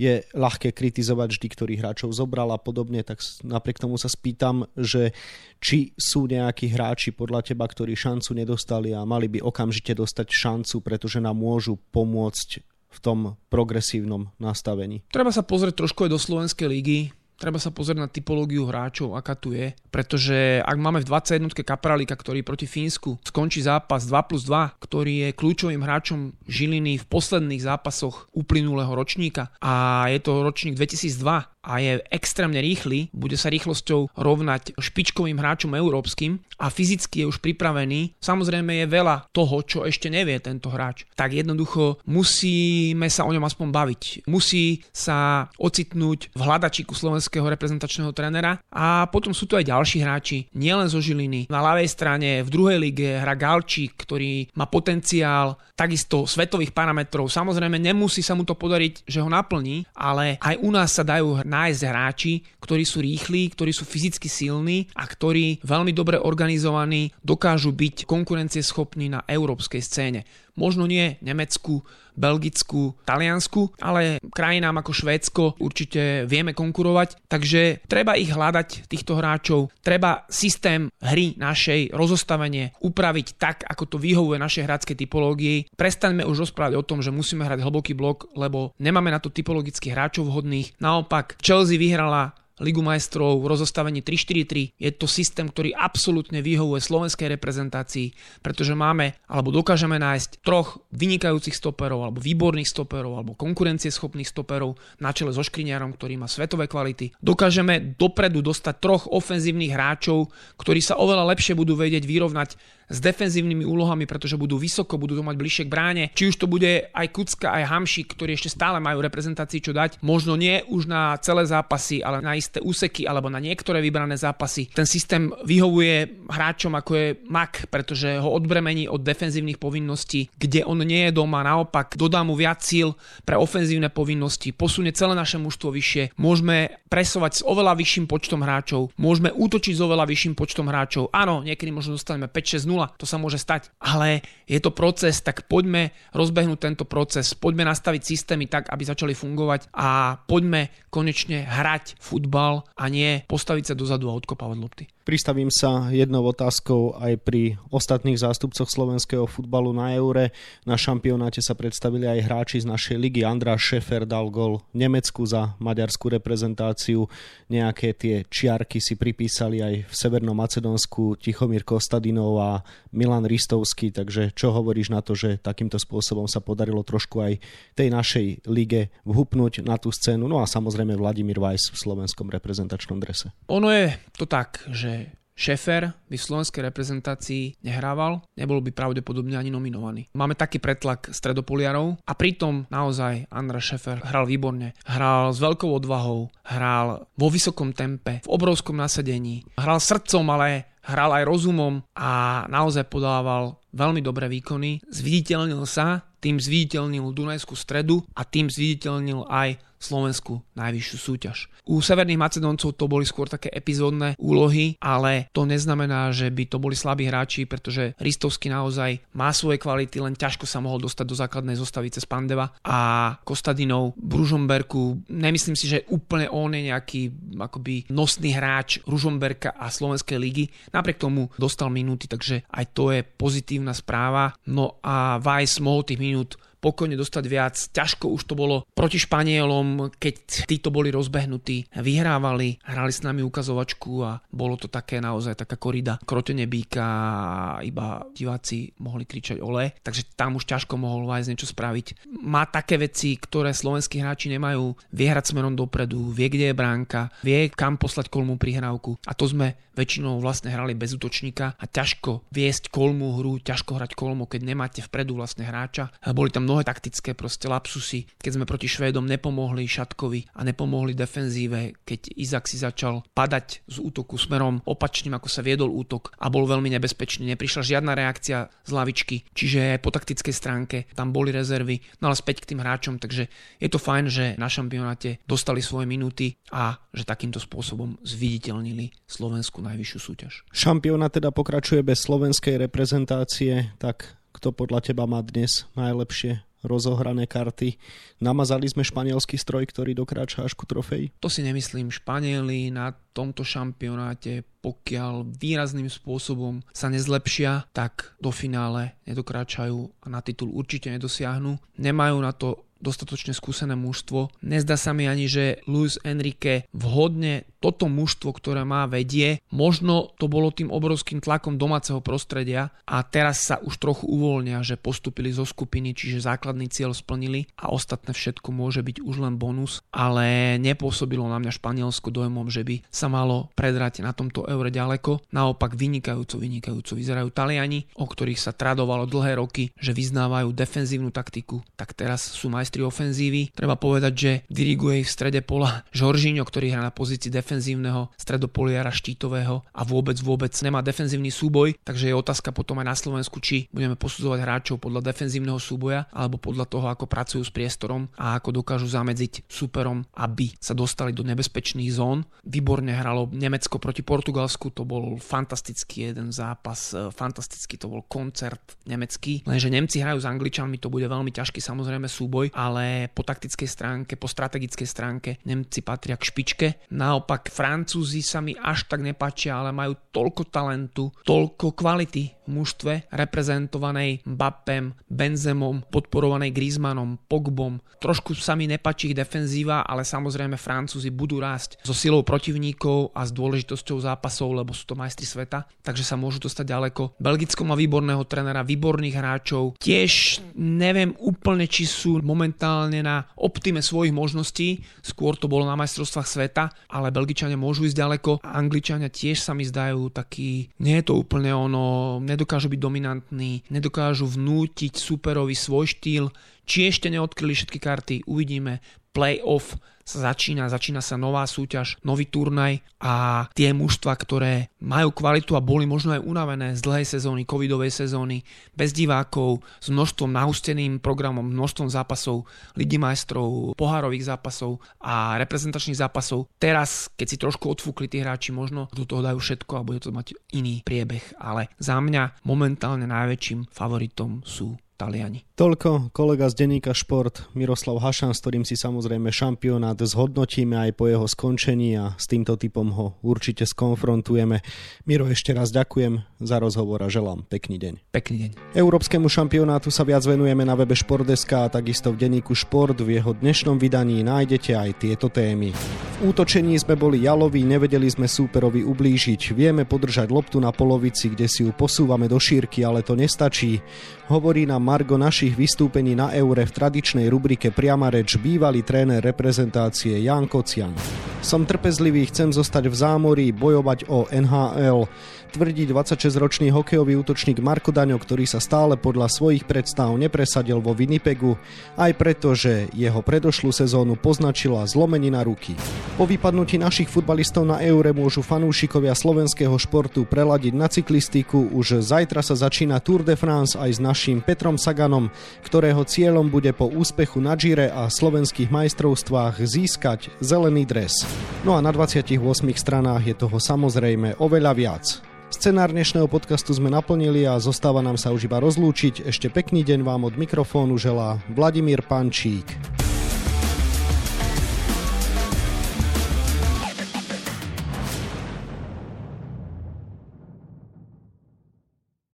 je 0.00 0.24
ľahké 0.32 0.72
kritizovať 0.72 1.28
vždy, 1.36 1.48
ktorých 1.52 1.80
hráčov 1.84 2.16
zobral 2.16 2.48
a 2.48 2.56
podobne, 2.56 3.04
tak 3.04 3.20
napriek 3.44 3.76
tomu 3.76 4.00
sa 4.00 4.08
spýtam, 4.08 4.64
že 4.72 5.12
či 5.60 5.92
sú 6.00 6.24
nejakí 6.24 6.72
hráči 6.72 7.12
podľa 7.12 7.52
teba, 7.52 7.68
ktorí 7.68 7.92
šancu 7.92 8.32
nedostali 8.32 8.96
a 8.96 9.04
mali 9.04 9.28
by 9.28 9.44
okamžite 9.44 9.92
dostať 9.92 10.32
šancu, 10.32 10.80
pretože 10.80 11.20
nám 11.20 11.36
môžu 11.36 11.76
pomôcť 11.92 12.64
v 12.90 12.98
tom 12.98 13.36
progresívnom 13.52 14.32
nastavení. 14.40 15.04
Treba 15.12 15.30
sa 15.30 15.44
pozrieť 15.44 15.84
trošku 15.84 16.08
aj 16.08 16.10
do 16.10 16.18
Slovenskej 16.18 16.66
lígy 16.66 16.98
treba 17.40 17.56
sa 17.56 17.72
pozrieť 17.72 17.98
na 18.04 18.12
typológiu 18.12 18.68
hráčov, 18.68 19.16
aká 19.16 19.32
tu 19.32 19.56
je, 19.56 19.72
pretože 19.88 20.60
ak 20.60 20.76
máme 20.76 21.00
v 21.00 21.08
21. 21.08 21.48
Kapralika, 21.64 22.12
ktorý 22.12 22.44
proti 22.44 22.68
Fínsku 22.68 23.16
skončí 23.24 23.64
zápas 23.64 24.04
2 24.04 24.28
plus 24.28 24.44
2, 24.44 24.76
ktorý 24.76 25.14
je 25.24 25.28
kľúčovým 25.32 25.80
hráčom 25.80 26.36
Žiliny 26.44 27.00
v 27.00 27.08
posledných 27.08 27.64
zápasoch 27.64 28.28
uplynulého 28.36 28.92
ročníka 28.92 29.48
a 29.64 30.04
je 30.12 30.20
to 30.20 30.44
ročník 30.44 30.76
2002 30.76 31.59
a 31.60 31.80
je 31.80 32.00
extrémne 32.08 32.58
rýchly, 32.58 33.12
bude 33.12 33.36
sa 33.36 33.52
rýchlosťou 33.52 34.16
rovnať 34.16 34.76
špičkovým 34.80 35.36
hráčom 35.36 35.76
európskym 35.76 36.40
a 36.56 36.72
fyzicky 36.72 37.24
je 37.24 37.28
už 37.28 37.40
pripravený. 37.44 38.16
Samozrejme 38.20 38.84
je 38.84 38.86
veľa 38.92 39.28
toho, 39.32 39.60
čo 39.64 39.84
ešte 39.84 40.08
nevie 40.08 40.40
tento 40.40 40.72
hráč. 40.72 41.04
Tak 41.16 41.36
jednoducho 41.36 42.00
musíme 42.08 43.08
sa 43.12 43.28
o 43.28 43.32
ňom 43.32 43.44
aspoň 43.44 43.68
baviť. 43.72 44.02
Musí 44.28 44.84
sa 44.92 45.48
ocitnúť 45.60 46.32
v 46.32 46.40
hľadačíku 46.40 46.92
slovenského 46.96 47.44
reprezentačného 47.44 48.12
trénera 48.16 48.60
a 48.72 49.08
potom 49.08 49.36
sú 49.36 49.44
tu 49.44 49.56
aj 49.56 49.68
ďalší 49.68 49.98
hráči, 50.00 50.38
nielen 50.56 50.88
zo 50.88 51.00
Žiliny. 51.00 51.48
Na 51.52 51.64
ľavej 51.64 51.88
strane 51.88 52.40
v 52.44 52.48
druhej 52.52 52.78
lige 52.80 53.20
hra 53.20 53.36
Galčík, 53.36 53.96
ktorý 54.00 54.48
má 54.56 54.68
potenciál 54.68 55.56
takisto 55.76 56.28
svetových 56.28 56.76
parametrov. 56.76 57.32
Samozrejme 57.32 57.80
nemusí 57.80 58.20
sa 58.20 58.36
mu 58.36 58.44
to 58.44 58.52
podariť, 58.52 59.08
že 59.08 59.24
ho 59.24 59.28
naplní, 59.32 59.88
ale 59.96 60.36
aj 60.44 60.60
u 60.60 60.68
nás 60.68 60.92
sa 60.92 61.00
dajú 61.00 61.40
nájsť 61.50 61.82
hráči, 61.82 62.32
ktorí 62.62 62.86
sú 62.86 63.02
rýchli, 63.02 63.50
ktorí 63.50 63.74
sú 63.74 63.82
fyzicky 63.82 64.30
silní 64.30 64.86
a 64.94 65.02
ktorí 65.04 65.58
veľmi 65.66 65.90
dobre 65.90 66.16
organizovaní 66.22 67.10
dokážu 67.26 67.74
byť 67.74 68.06
konkurencieschopní 68.06 69.10
na 69.10 69.26
európskej 69.26 69.82
scéne. 69.82 70.22
Možno 70.58 70.86
nie 70.86 71.18
Nemecku, 71.20 71.82
Belgicku, 72.20 73.00
Taliansku, 73.08 73.80
ale 73.80 74.20
krajinám 74.20 74.84
ako 74.84 74.92
Švédsko 74.92 75.42
určite 75.62 76.28
vieme 76.28 76.52
konkurovať, 76.52 77.30
takže 77.30 77.86
treba 77.88 78.18
ich 78.18 78.28
hľadať, 78.28 78.90
týchto 78.90 79.16
hráčov, 79.16 79.72
treba 79.80 80.28
systém 80.28 80.92
hry 81.00 81.38
našej, 81.40 81.96
rozostavenie 81.96 82.76
upraviť 82.84 83.26
tak, 83.40 83.64
ako 83.64 83.84
to 83.86 83.96
vyhovuje 83.96 84.36
našej 84.36 84.64
hráckej 84.68 84.96
typológii. 85.06 85.58
Prestaňme 85.72 86.26
už 86.28 86.50
rozprávať 86.50 86.76
o 86.76 86.86
tom, 86.86 87.00
že 87.00 87.14
musíme 87.14 87.46
hrať 87.46 87.64
hlboký 87.64 87.96
blok, 87.96 88.28
lebo 88.36 88.76
nemáme 88.76 89.08
na 89.08 89.22
to 89.22 89.32
typologických 89.32 89.96
hráčov 89.96 90.28
vhodných. 90.28 90.76
Naopak, 90.82 91.40
Chelsea 91.40 91.80
vyhrala 91.80 92.36
Ligu 92.60 92.84
majstrov 92.84 93.40
rozostavení 93.44 94.04
3-4-3. 94.04 94.76
Je 94.76 94.90
to 94.92 95.08
systém, 95.08 95.48
ktorý 95.48 95.72
absolútne 95.72 96.44
vyhovuje 96.44 96.84
slovenskej 96.84 97.32
reprezentácii, 97.34 98.12
pretože 98.44 98.76
máme 98.76 99.16
alebo 99.26 99.48
dokážeme 99.50 99.96
nájsť 99.96 100.44
troch 100.44 100.84
vynikajúcich 100.92 101.56
stoperov 101.56 102.04
alebo 102.04 102.18
výborných 102.20 102.68
stoperov 102.68 103.16
alebo 103.16 103.32
konkurencieschopných 103.34 104.28
stoperov 104.28 104.76
na 105.00 105.10
čele 105.16 105.32
so 105.32 105.40
Škriňarom, 105.40 105.96
ktorý 105.96 106.20
má 106.20 106.28
svetové 106.28 106.68
kvality. 106.68 107.16
Dokážeme 107.18 107.96
dopredu 107.96 108.44
dostať 108.44 108.74
troch 108.78 109.08
ofenzívnych 109.08 109.72
hráčov, 109.72 110.28
ktorí 110.60 110.84
sa 110.84 111.00
oveľa 111.00 111.32
lepšie 111.32 111.56
budú 111.56 111.74
vedieť 111.74 112.04
vyrovnať 112.04 112.60
s 112.90 112.98
defenzívnymi 112.98 113.62
úlohami, 113.62 114.04
pretože 114.04 114.34
budú 114.34 114.58
vysoko, 114.58 114.98
budú 114.98 115.14
to 115.14 115.22
mať 115.22 115.36
bližšie 115.38 115.64
k 115.70 115.72
bráne. 115.72 116.04
Či 116.12 116.34
už 116.34 116.36
to 116.42 116.46
bude 116.50 116.90
aj 116.90 117.06
Kucka, 117.14 117.54
aj 117.54 117.70
Hamšik, 117.70 118.18
ktorí 118.18 118.34
ešte 118.34 118.50
stále 118.50 118.82
majú 118.82 118.98
reprezentácii 118.98 119.62
čo 119.62 119.72
dať. 119.72 120.02
Možno 120.02 120.34
nie 120.34 120.66
už 120.66 120.90
na 120.90 121.14
celé 121.22 121.46
zápasy, 121.46 122.02
ale 122.02 122.18
na 122.18 122.34
isté 122.34 122.58
úseky 122.58 123.06
alebo 123.06 123.30
na 123.30 123.38
niektoré 123.38 123.78
vybrané 123.78 124.18
zápasy. 124.18 124.66
Ten 124.74 124.84
systém 124.84 125.30
vyhovuje 125.46 126.26
hráčom 126.26 126.74
ako 126.74 126.92
je 126.98 127.08
Mak, 127.30 127.70
pretože 127.70 128.18
ho 128.18 128.34
odbremení 128.34 128.90
od 128.90 129.06
defenzívnych 129.06 129.62
povinností, 129.62 130.26
kde 130.34 130.66
on 130.66 130.82
nie 130.82 131.08
je 131.08 131.14
doma, 131.14 131.46
naopak 131.46 131.94
dodá 131.94 132.26
mu 132.26 132.34
viac 132.34 132.64
síl 132.64 132.98
pre 133.22 133.38
ofenzívne 133.38 133.92
povinnosti, 133.92 134.50
posunie 134.50 134.90
celé 134.90 135.14
naše 135.14 135.38
mužstvo 135.38 135.70
vyššie. 135.70 136.18
Môžeme 136.18 136.82
presovať 136.90 137.32
s 137.38 137.42
oveľa 137.46 137.78
vyšším 137.78 138.10
počtom 138.10 138.42
hráčov, 138.42 138.90
môžeme 138.98 139.30
útočiť 139.30 139.74
s 139.78 139.84
oveľa 139.84 140.08
vyšším 140.08 140.34
počtom 140.34 140.66
hráčov. 140.66 141.12
Áno, 141.14 141.44
niekedy 141.46 141.70
možno 141.70 141.94
dostaneme 141.94 142.26
5-6-0, 142.26 142.79
to 142.96 143.04
sa 143.04 143.20
môže 143.20 143.36
stať, 143.36 143.68
ale 143.82 144.24
je 144.48 144.56
to 144.62 144.72
proces, 144.72 145.20
tak 145.20 145.50
poďme 145.50 145.90
rozbehnúť 146.14 146.58
tento 146.60 146.84
proces, 146.86 147.34
poďme 147.36 147.68
nastaviť 147.68 148.02
systémy 148.04 148.46
tak, 148.46 148.70
aby 148.70 148.82
začali 148.86 149.12
fungovať 149.12 149.74
a 149.74 150.20
poďme 150.24 150.70
konečne 150.88 151.44
hrať 151.44 151.98
futbal 151.98 152.64
a 152.78 152.84
nie 152.88 153.26
postaviť 153.26 153.72
sa 153.72 153.78
dozadu 153.78 154.08
a 154.08 154.16
odkopávať 154.16 154.56
lopty. 154.56 154.84
Pristavím 155.00 155.48
sa 155.48 155.88
jednou 155.88 156.20
otázkou 156.28 156.92
aj 157.00 157.24
pri 157.24 157.56
ostatných 157.72 158.20
zástupcoch 158.20 158.68
slovenského 158.68 159.24
futbalu 159.24 159.72
na 159.72 159.96
Eure. 159.96 160.28
Na 160.68 160.76
šampionáte 160.76 161.40
sa 161.40 161.56
predstavili 161.56 162.04
aj 162.04 162.28
hráči 162.28 162.60
z 162.60 162.68
našej 162.68 163.00
ligy. 163.00 163.24
Andrá 163.24 163.56
Šefer 163.56 164.04
dal 164.04 164.28
gol 164.28 164.60
Nemecku 164.76 165.24
za 165.24 165.56
maďarskú 165.56 166.12
reprezentáciu. 166.12 167.08
Nejaké 167.48 167.96
tie 167.96 168.28
čiarky 168.28 168.76
si 168.76 169.00
pripísali 169.00 169.64
aj 169.64 169.74
v 169.88 169.92
Severnom 169.96 170.36
Macedónsku 170.36 171.16
Tichomír 171.16 171.64
Kostadinov 171.64 172.36
a 172.36 172.50
Milan 172.92 173.24
Ristovský. 173.24 173.96
Takže 173.96 174.36
čo 174.36 174.52
hovoríš 174.52 174.92
na 174.92 175.00
to, 175.00 175.16
že 175.16 175.40
takýmto 175.40 175.80
spôsobom 175.80 176.28
sa 176.28 176.44
podarilo 176.44 176.84
trošku 176.84 177.24
aj 177.24 177.40
tej 177.72 177.88
našej 177.88 178.44
lige 178.52 178.92
vhupnúť 179.08 179.64
na 179.64 179.80
tú 179.80 179.88
scénu? 179.88 180.28
No 180.28 180.44
a 180.44 180.46
samozrejme 180.46 180.92
Vladimír 180.92 181.40
Weiss 181.40 181.72
v 181.72 181.80
slovenskom 181.80 182.28
reprezentačnom 182.28 183.00
drese. 183.00 183.32
Ono 183.48 183.72
je 183.72 183.96
to 184.12 184.28
tak, 184.28 184.60
že 184.68 184.99
Šefer 185.40 185.96
by 186.12 186.16
v 186.20 186.26
slovenskej 186.28 186.60
reprezentácii 186.68 187.64
nehrával, 187.64 188.20
nebol 188.36 188.60
by 188.60 188.76
pravdepodobne 188.76 189.40
ani 189.40 189.48
nominovaný. 189.48 190.12
Máme 190.12 190.36
taký 190.36 190.60
pretlak 190.60 191.08
stredopoliarov 191.08 191.96
a 192.04 192.12
pritom 192.12 192.68
naozaj 192.68 193.24
Andra 193.32 193.56
Šefer 193.56 194.04
hral 194.04 194.28
výborne. 194.28 194.76
Hral 194.84 195.32
s 195.32 195.40
veľkou 195.40 195.72
odvahou, 195.72 196.28
hral 196.44 197.08
vo 197.16 197.28
vysokom 197.32 197.72
tempe, 197.72 198.20
v 198.20 198.28
obrovskom 198.28 198.76
nasadení, 198.76 199.48
hral 199.56 199.80
srdcom, 199.80 200.28
ale 200.28 200.76
hral 200.84 201.08
aj 201.16 201.24
rozumom 201.24 201.80
a 201.96 202.44
naozaj 202.52 202.92
podával 202.92 203.56
veľmi 203.72 204.04
dobré 204.04 204.28
výkony. 204.28 204.84
Zviditeľnil 204.92 205.64
sa, 205.64 206.04
tým 206.20 206.36
zviditeľnil 206.36 207.16
Dunajskú 207.16 207.56
stredu 207.56 208.04
a 208.12 208.28
tým 208.28 208.52
zviditeľnil 208.52 209.24
aj 209.24 209.56
Slovensku 209.80 210.44
najvyššiu 210.54 210.96
súťaž. 211.00 211.48
U 211.64 211.80
Severných 211.80 212.20
Macedóncov 212.20 212.76
to 212.76 212.84
boli 212.84 213.08
skôr 213.08 213.26
také 213.26 213.48
epizódne 213.48 214.12
úlohy, 214.20 214.76
ale 214.76 215.32
to 215.32 215.48
neznamená, 215.48 216.12
že 216.12 216.28
by 216.28 216.44
to 216.46 216.60
boli 216.60 216.76
slabí 216.76 217.08
hráči, 217.08 217.48
pretože 217.48 217.96
Ristovský 217.96 218.52
naozaj 218.52 219.00
má 219.16 219.32
svoje 219.32 219.56
kvality, 219.56 220.04
len 220.04 220.12
ťažko 220.12 220.44
sa 220.44 220.60
mohol 220.60 220.84
dostať 220.84 221.06
do 221.08 221.16
základnej 221.16 221.56
zostavy 221.56 221.88
cez 221.88 222.04
Pandeva 222.04 222.52
a 222.60 223.14
Kostadinov 223.24 223.96
v 223.96 224.12
Ružomberku, 224.20 225.08
nemyslím 225.08 225.56
si, 225.56 225.64
že 225.64 225.88
úplne 225.88 226.28
on 226.28 226.52
je 226.52 226.68
nejaký 226.68 227.00
akoby 227.40 227.88
nosný 227.88 228.36
hráč 228.36 228.84
Ružomberka 228.84 229.56
a 229.56 229.72
Slovenskej 229.72 230.20
ligy. 230.20 230.44
Napriek 230.76 231.00
tomu 231.00 231.32
dostal 231.40 231.72
minúty, 231.72 232.04
takže 232.04 232.44
aj 232.52 232.64
to 232.76 232.92
je 232.92 233.00
pozitívna 233.00 233.72
správa. 233.72 234.36
No 234.50 234.76
a 234.84 235.16
Weiss 235.22 235.62
mohol 235.62 235.88
tých 235.88 236.02
minút 236.02 236.36
pokojne 236.60 236.94
dostať 236.94 237.24
viac. 237.26 237.56
Ťažko 237.56 238.12
už 238.12 238.22
to 238.28 238.34
bolo 238.36 238.68
proti 238.76 239.00
Španielom, 239.00 239.96
keď 239.96 240.46
títo 240.46 240.68
boli 240.68 240.92
rozbehnutí, 240.92 241.72
vyhrávali, 241.72 242.60
hrali 242.68 242.92
s 242.92 243.00
nami 243.00 243.24
ukazovačku 243.24 243.92
a 244.04 244.20
bolo 244.30 244.60
to 244.60 244.68
také 244.68 245.00
naozaj 245.00 245.40
taká 245.40 245.56
korida, 245.56 245.96
krotenie 246.04 246.44
býka 246.44 246.84
a 246.84 247.64
iba 247.64 248.04
diváci 248.12 248.76
mohli 248.84 249.08
kričať 249.08 249.40
ole, 249.40 249.72
takže 249.80 250.12
tam 250.14 250.36
už 250.36 250.44
ťažko 250.44 250.76
mohol 250.76 251.08
Vajs 251.08 251.32
niečo 251.32 251.48
spraviť. 251.48 252.06
Má 252.22 252.44
také 252.46 252.76
veci, 252.76 253.16
ktoré 253.16 253.56
slovenskí 253.56 253.98
hráči 253.98 254.28
nemajú, 254.30 254.76
vie 254.92 255.06
hrať 255.08 255.32
smerom 255.32 255.56
dopredu, 255.56 256.12
vie, 256.12 256.28
kde 256.28 256.52
je 256.52 256.58
bránka, 256.58 257.08
vie, 257.24 257.48
kam 257.48 257.80
poslať 257.80 258.12
kolmu 258.12 258.36
prihrávku 258.36 259.00
a 259.08 259.16
to 259.16 259.24
sme 259.26 259.56
väčšinou 259.80 260.20
vlastne 260.20 260.52
hrali 260.52 260.76
bez 260.76 260.92
útočníka 260.92 261.56
a 261.56 261.64
ťažko 261.64 262.28
viesť 262.28 262.68
kolmu 262.68 263.16
hru, 263.16 263.40
ťažko 263.40 263.80
hrať 263.80 263.96
kolmo, 263.96 264.28
keď 264.28 264.40
nemáte 264.44 264.80
vpredu 264.84 265.16
vlastne 265.16 265.48
hráča. 265.48 265.88
Boli 266.12 266.28
tam 266.28 266.44
mnohé 266.50 266.66
taktické 266.66 267.14
proste 267.14 267.46
lapsusy, 267.46 268.10
keď 268.18 268.30
sme 268.34 268.50
proti 268.50 268.66
Švédom 268.66 269.06
nepomohli 269.06 269.70
Šatkovi 269.70 270.34
a 270.34 270.42
nepomohli 270.42 270.98
defenzíve, 270.98 271.78
keď 271.86 272.10
Izak 272.18 272.50
si 272.50 272.58
začal 272.58 273.06
padať 273.14 273.62
z 273.70 273.78
útoku 273.78 274.18
smerom 274.18 274.58
opačným, 274.66 275.14
ako 275.14 275.30
sa 275.30 275.46
viedol 275.46 275.70
útok 275.70 276.10
a 276.18 276.26
bol 276.26 276.50
veľmi 276.50 276.74
nebezpečný. 276.74 277.30
Neprišla 277.30 277.62
žiadna 277.62 277.94
reakcia 277.94 278.50
z 278.66 278.70
lavičky, 278.74 279.22
čiže 279.30 279.78
po 279.78 279.94
taktickej 279.94 280.34
stránke 280.34 280.90
tam 280.98 281.14
boli 281.14 281.30
rezervy, 281.30 281.78
no 282.02 282.10
ale 282.10 282.18
späť 282.18 282.42
k 282.42 282.50
tým 282.50 282.66
hráčom, 282.66 282.98
takže 282.98 283.30
je 283.62 283.68
to 283.70 283.78
fajn, 283.78 284.10
že 284.10 284.24
na 284.34 284.50
šampionáte 284.50 285.22
dostali 285.22 285.62
svoje 285.62 285.86
minúty 285.86 286.34
a 286.50 286.74
že 286.90 287.06
takýmto 287.06 287.38
spôsobom 287.38 288.02
zviditeľnili 288.02 288.90
Slovensku 289.06 289.62
najvyššiu 289.62 289.98
súťaž. 290.02 290.42
Šampiónat 290.50 291.22
teda 291.22 291.30
pokračuje 291.30 291.86
bez 291.86 292.02
slovenskej 292.02 292.58
reprezentácie, 292.58 293.70
tak 293.78 294.19
kto 294.34 294.54
podľa 294.54 294.90
teba 294.90 295.04
má 295.06 295.20
dnes 295.22 295.66
najlepšie 295.74 296.42
rozohrané 296.60 297.24
karty. 297.24 297.80
Namazali 298.20 298.68
sme 298.68 298.84
španielský 298.84 299.40
stroj, 299.40 299.64
ktorý 299.68 299.96
dokráča 299.96 300.44
až 300.44 300.52
ku 300.52 300.68
trofeji? 300.68 301.12
To 301.24 301.32
si 301.32 301.40
nemyslím. 301.40 301.88
Španieli 301.88 302.68
na 302.68 302.92
tomto 303.16 303.44
šampionáte, 303.44 304.44
pokiaľ 304.60 305.40
výrazným 305.40 305.88
spôsobom 305.88 306.60
sa 306.76 306.92
nezlepšia, 306.92 307.72
tak 307.72 308.12
do 308.20 308.28
finále 308.28 308.92
nedokráčajú 309.08 310.04
a 310.04 310.06
na 310.12 310.20
titul 310.20 310.52
určite 310.52 310.92
nedosiahnu. 310.92 311.56
Nemajú 311.80 312.16
na 312.20 312.32
to 312.36 312.68
dostatočne 312.80 313.36
skúsené 313.36 313.76
mužstvo. 313.76 314.32
Nezdá 314.40 314.80
sa 314.80 314.96
mi 314.96 315.04
ani, 315.04 315.28
že 315.28 315.60
Luis 315.68 316.00
Enrique 316.00 316.64
vhodne 316.72 317.44
toto 317.60 317.86
mužstvo, 317.86 318.32
ktoré 318.32 318.64
má 318.64 318.88
vedie, 318.88 319.44
možno 319.52 320.16
to 320.16 320.26
bolo 320.26 320.48
tým 320.48 320.72
obrovským 320.72 321.20
tlakom 321.20 321.60
domáceho 321.60 322.00
prostredia 322.00 322.72
a 322.88 323.04
teraz 323.04 323.44
sa 323.44 323.60
už 323.60 323.76
trochu 323.76 324.08
uvoľnia, 324.08 324.64
že 324.64 324.80
postupili 324.80 325.28
zo 325.28 325.44
skupiny, 325.44 325.92
čiže 325.92 326.24
základný 326.24 326.72
cieľ 326.72 326.96
splnili 326.96 327.44
a 327.60 327.68
ostatné 327.68 328.16
všetko 328.16 328.48
môže 328.50 328.80
byť 328.80 329.04
už 329.04 329.16
len 329.20 329.36
bonus, 329.36 329.84
ale 329.92 330.56
nepôsobilo 330.56 331.28
na 331.28 331.36
mňa 331.36 331.52
Španielsko 331.52 332.08
dojmom, 332.08 332.48
že 332.48 332.64
by 332.64 332.80
sa 332.88 333.12
malo 333.12 333.52
predrať 333.52 334.00
na 334.00 334.16
tomto 334.16 334.48
eure 334.48 334.72
ďaleko. 334.72 335.28
Naopak 335.36 335.76
vynikajúco, 335.76 336.40
vynikajúco 336.40 336.96
vyzerajú 336.96 337.28
Taliani, 337.28 337.84
o 338.00 338.08
ktorých 338.08 338.40
sa 338.40 338.56
tradovalo 338.56 339.04
dlhé 339.04 339.36
roky, 339.36 339.68
že 339.76 339.92
vyznávajú 339.92 340.56
defenzívnu 340.56 341.12
taktiku, 341.12 341.60
tak 341.76 341.92
teraz 341.92 342.24
sú 342.24 342.48
majstri 342.48 342.80
ofenzívy. 342.80 343.52
Treba 343.52 343.76
povedať, 343.76 344.12
že 344.16 344.32
diriguje 344.48 345.04
ich 345.04 345.08
v 345.12 345.14
strede 345.20 345.40
pola 345.44 345.84
Žoržíňo, 345.92 346.40
ktorý 346.40 346.72
hrá 346.72 346.80
na 346.80 346.94
pozícii 346.94 347.28
defenzívy 347.28 347.49
defenzívneho 347.50 348.14
stredopoliara 348.14 348.94
štítového 348.94 349.66
a 349.74 349.82
vôbec 349.82 350.14
vôbec 350.22 350.54
nemá 350.62 350.86
defenzívny 350.86 351.34
súboj, 351.34 351.74
takže 351.82 352.06
je 352.06 352.14
otázka 352.14 352.54
potom 352.54 352.78
aj 352.78 352.86
na 352.86 352.94
Slovensku, 352.94 353.42
či 353.42 353.66
budeme 353.74 353.98
posudzovať 353.98 354.38
hráčov 354.38 354.78
podľa 354.78 355.10
defenzívneho 355.10 355.58
súboja 355.58 356.06
alebo 356.14 356.38
podľa 356.38 356.70
toho, 356.70 356.86
ako 356.86 357.10
pracujú 357.10 357.42
s 357.42 357.50
priestorom 357.50 358.06
a 358.14 358.38
ako 358.38 358.62
dokážu 358.62 358.86
zamedziť 358.86 359.50
superom, 359.50 360.06
aby 360.14 360.54
sa 360.62 360.78
dostali 360.78 361.10
do 361.10 361.26
nebezpečných 361.26 361.90
zón. 361.90 362.22
Výborne 362.46 362.94
hralo 362.94 363.26
Nemecko 363.34 363.82
proti 363.82 364.06
Portugalsku, 364.06 364.70
to 364.70 364.86
bol 364.86 365.18
fantastický 365.18 366.14
jeden 366.14 366.30
zápas, 366.30 366.94
e, 366.94 367.10
fantastický 367.10 367.74
to 367.82 367.90
bol 367.90 368.06
koncert 368.06 368.78
nemecký, 368.86 369.42
lenže 369.42 369.74
Nemci 369.74 369.98
hrajú 369.98 370.22
s 370.22 370.30
Angličanmi, 370.30 370.78
to 370.78 370.86
bude 370.86 371.10
veľmi 371.10 371.34
ťažký 371.34 371.58
samozrejme 371.58 372.06
súboj, 372.06 372.54
ale 372.54 373.10
po 373.10 373.26
taktickej 373.26 373.66
stránke, 373.66 374.14
po 374.14 374.30
strategickej 374.30 374.86
stránke 374.86 375.30
Nemci 375.48 375.80
patria 375.80 376.20
k 376.20 376.28
špičke. 376.28 376.66
Naopak 376.92 377.39
naopak 377.40 377.56
Francúzi 377.56 378.20
sa 378.20 378.44
mi 378.44 378.52
až 378.52 378.84
tak 378.84 379.00
nepačia, 379.00 379.56
ale 379.56 379.72
majú 379.72 379.96
toľko 380.12 380.52
talentu, 380.52 381.08
toľko 381.24 381.72
kvality 381.72 382.36
v 382.44 382.48
mužstve 382.52 382.92
reprezentovanej 383.14 384.26
Mbappem, 384.28 384.92
Benzemom, 385.08 385.86
podporovanej 385.88 386.52
Griezmannom, 386.52 387.16
Pogbom. 387.30 387.80
Trošku 388.02 388.36
sa 388.36 388.58
mi 388.58 388.66
nepačí 388.66 389.12
ich 389.12 389.16
defenzíva, 389.16 389.86
ale 389.86 390.02
samozrejme 390.04 390.58
Francúzi 390.58 391.08
budú 391.14 391.40
rásť 391.40 391.80
so 391.86 391.94
silou 391.94 392.26
protivníkov 392.26 393.14
a 393.16 393.24
s 393.24 393.30
dôležitosťou 393.32 394.02
zápasov, 394.02 394.52
lebo 394.52 394.74
sú 394.74 394.84
to 394.84 394.98
majstri 394.98 395.24
sveta, 395.24 395.64
takže 395.80 396.04
sa 396.04 396.18
môžu 396.18 396.42
dostať 396.42 396.66
ďaleko. 396.74 397.16
Belgicko 397.22 397.62
má 397.64 397.78
výborného 397.78 398.26
trenera, 398.26 398.66
výborných 398.66 399.16
hráčov. 399.16 399.78
Tiež 399.78 400.42
neviem 400.58 401.14
úplne, 401.22 401.70
či 401.70 401.86
sú 401.86 402.18
momentálne 402.20 403.00
na 403.00 403.30
optime 403.38 403.80
svojich 403.80 404.12
možností, 404.12 404.82
skôr 405.00 405.38
to 405.38 405.46
bolo 405.46 405.64
na 405.64 405.78
majstrovstvách 405.78 406.26
sveta, 406.26 406.64
ale 406.90 407.14
Belgicko 407.14 407.29
Belgičania 407.30 407.54
môžu 407.54 407.86
ísť 407.86 407.94
ďaleko. 407.94 408.30
Angličania 408.42 409.06
tiež 409.06 409.38
sa 409.38 409.54
mi 409.54 409.62
zdajú 409.62 410.10
taký, 410.10 410.66
nie 410.82 410.98
je 410.98 411.04
to 411.06 411.14
úplne 411.14 411.54
ono, 411.54 412.18
nedokážu 412.18 412.66
byť 412.66 412.80
dominantní, 412.82 413.62
nedokážu 413.70 414.26
vnútiť 414.26 414.98
superovi 414.98 415.54
svoj 415.54 415.94
štýl, 415.94 416.34
či 416.66 416.90
ešte 416.90 417.06
neodkryli 417.06 417.54
všetky 417.54 417.78
karty, 417.78 418.26
uvidíme. 418.26 418.82
Playoff 419.10 419.74
sa 420.10 420.34
začína, 420.34 420.66
začína 420.66 420.98
sa 420.98 421.14
nová 421.14 421.46
súťaž, 421.46 421.94
nový 422.02 422.26
turnaj 422.26 422.82
a 422.98 423.46
tie 423.54 423.70
mužstva, 423.70 424.18
ktoré 424.18 424.74
majú 424.82 425.14
kvalitu 425.14 425.54
a 425.54 425.62
boli 425.62 425.86
možno 425.86 426.18
aj 426.18 426.26
unavené 426.26 426.74
z 426.74 426.82
dlhej 426.82 427.06
sezóny, 427.06 427.46
covidovej 427.46 427.94
sezóny, 427.94 428.42
bez 428.74 428.90
divákov, 428.90 429.62
s 429.78 429.86
množstvom 429.86 430.34
nahusteným 430.34 430.98
programom, 430.98 431.46
množstvom 431.46 431.86
zápasov, 431.86 432.42
Ligy 432.74 432.98
majstrov, 432.98 433.78
pohárových 433.78 434.34
zápasov 434.34 434.82
a 434.98 435.38
reprezentačných 435.38 436.00
zápasov. 436.02 436.50
Teraz, 436.58 437.06
keď 437.14 437.26
si 437.30 437.36
trošku 437.38 437.70
odfúkli 437.70 438.10
tí 438.10 438.18
hráči, 438.18 438.50
možno 438.50 438.90
do 438.90 439.06
toho 439.06 439.22
dajú 439.22 439.38
všetko 439.38 439.72
a 439.78 439.86
bude 439.86 440.02
to 440.02 440.10
mať 440.10 440.34
iný 440.50 440.82
priebeh, 440.82 441.38
ale 441.38 441.70
za 441.78 442.02
mňa 442.02 442.42
momentálne 442.42 443.06
najväčším 443.06 443.70
favoritom 443.70 444.42
sú 444.42 444.74
Taliani. 445.00 445.49
Toľko 445.60 446.08
kolega 446.16 446.48
z 446.48 446.64
denníka 446.64 446.96
Šport 446.96 447.44
Miroslav 447.52 448.00
Hašan, 448.00 448.32
s 448.32 448.40
ktorým 448.40 448.64
si 448.64 448.80
samozrejme 448.80 449.28
šampionát 449.28 449.92
zhodnotíme 450.00 450.72
aj 450.72 450.96
po 450.96 451.04
jeho 451.04 451.28
skončení 451.28 452.00
a 452.00 452.16
s 452.16 452.24
týmto 452.24 452.56
typom 452.56 452.88
ho 452.96 453.20
určite 453.20 453.68
skonfrontujeme. 453.68 454.64
Miro, 455.04 455.28
ešte 455.28 455.52
raz 455.52 455.68
ďakujem 455.68 456.24
za 456.40 456.56
rozhovor 456.64 457.04
a 457.04 457.12
želám 457.12 457.44
pekný 457.44 457.76
deň. 457.76 457.94
Pekný 458.08 458.36
deň. 458.40 458.50
Európskemu 458.72 459.28
šampionátu 459.28 459.92
sa 459.92 460.00
viac 460.08 460.24
venujeme 460.24 460.64
na 460.64 460.72
webe 460.72 460.96
Športdeska 460.96 461.68
a 461.68 461.72
takisto 461.76 462.08
v 462.08 462.24
denníku 462.24 462.56
Šport. 462.56 462.96
V 462.96 463.20
jeho 463.20 463.36
dnešnom 463.36 463.76
vydaní 463.76 464.24
nájdete 464.24 464.72
aj 464.72 465.04
tieto 465.04 465.28
témy. 465.28 465.76
V 465.76 466.32
útočení 466.32 466.72
sme 466.80 466.96
boli 466.96 467.28
jaloví, 467.28 467.68
nevedeli 467.68 468.08
sme 468.08 468.24
súperovi 468.24 468.80
ublížiť. 468.80 469.52
Vieme 469.52 469.84
podržať 469.84 470.32
loptu 470.32 470.56
na 470.56 470.72
polovici, 470.72 471.28
kde 471.28 471.44
si 471.52 471.68
ju 471.68 471.72
posúvame 471.76 472.32
do 472.32 472.40
šírky, 472.40 472.80
ale 472.80 473.04
to 473.04 473.12
nestačí. 473.12 473.84
Hovorí 474.32 474.64
nám 474.64 474.84
Margo 474.84 475.18
našich 475.20 475.49
vystúpení 475.54 476.18
na 476.18 476.34
Eure 476.34 476.66
v 476.66 476.74
tradičnej 476.74 477.26
rubrike 477.30 477.70
Priama 477.70 478.10
reč 478.10 478.36
bývalý 478.36 478.82
tréner 478.82 479.22
reprezentácie 479.22 480.18
Jan 480.22 480.50
Kocian. 480.50 480.94
Som 481.40 481.64
trpezlivý, 481.64 482.28
chcem 482.28 482.52
zostať 482.52 482.92
v 482.92 482.96
zámorí, 482.96 483.46
bojovať 483.54 484.10
o 484.12 484.28
NHL 484.28 485.08
tvrdí 485.50 485.90
26-ročný 485.90 486.70
hokejový 486.70 487.18
útočník 487.18 487.58
Marko 487.58 487.90
Daňo, 487.90 488.16
ktorý 488.16 488.46
sa 488.46 488.62
stále 488.62 488.94
podľa 488.94 489.26
svojich 489.26 489.66
predstav 489.66 490.14
nepresadil 490.14 490.78
vo 490.78 490.94
Winnipegu, 490.94 491.58
aj 491.98 492.12
preto, 492.14 492.54
že 492.54 492.86
jeho 492.94 493.18
predošlú 493.20 493.74
sezónu 493.74 494.14
poznačila 494.14 494.86
zlomenina 494.86 495.42
ruky. 495.42 495.74
Po 496.20 496.28
vypadnutí 496.28 496.76
našich 496.76 497.08
futbalistov 497.08 497.64
na 497.64 497.80
Eure 497.80 498.12
môžu 498.12 498.44
fanúšikovia 498.44 499.16
slovenského 499.16 499.72
športu 499.80 500.28
preladiť 500.28 500.76
na 500.76 500.84
cyklistiku. 500.84 501.72
Už 501.72 502.04
zajtra 502.04 502.44
sa 502.44 502.52
začína 502.52 503.00
Tour 503.00 503.24
de 503.24 503.40
France 503.40 503.72
aj 503.72 503.96
s 503.96 504.00
naším 504.04 504.44
Petrom 504.44 504.76
Saganom, 504.76 505.32
ktorého 505.64 506.04
cieľom 506.04 506.52
bude 506.52 506.76
po 506.76 506.92
úspechu 506.92 507.40
na 507.40 507.56
Gire 507.56 507.88
a 507.88 508.04
slovenských 508.12 508.68
majstrovstvách 508.68 509.64
získať 509.64 510.28
zelený 510.44 510.84
dres. 510.84 511.24
No 511.64 511.72
a 511.72 511.80
na 511.80 511.88
28 511.88 512.36
stranách 512.76 513.24
je 513.24 513.34
toho 513.40 513.56
samozrejme 513.56 514.36
oveľa 514.44 514.72
viac. 514.76 515.24
Scenár 515.48 515.88
dnešného 515.88 516.28
podcastu 516.28 516.76
sme 516.76 516.92
naplnili 516.92 517.48
a 517.48 517.56
zostáva 517.56 518.04
nám 518.04 518.20
sa 518.20 518.28
už 518.28 518.44
iba 518.44 518.60
rozlúčiť. 518.60 519.24
Ešte 519.24 519.48
pekný 519.48 519.88
deň 519.88 520.04
vám 520.04 520.28
od 520.28 520.36
mikrofónu 520.36 521.00
želá 521.00 521.40
Vladimír 521.48 522.04
Pančík. 522.04 522.99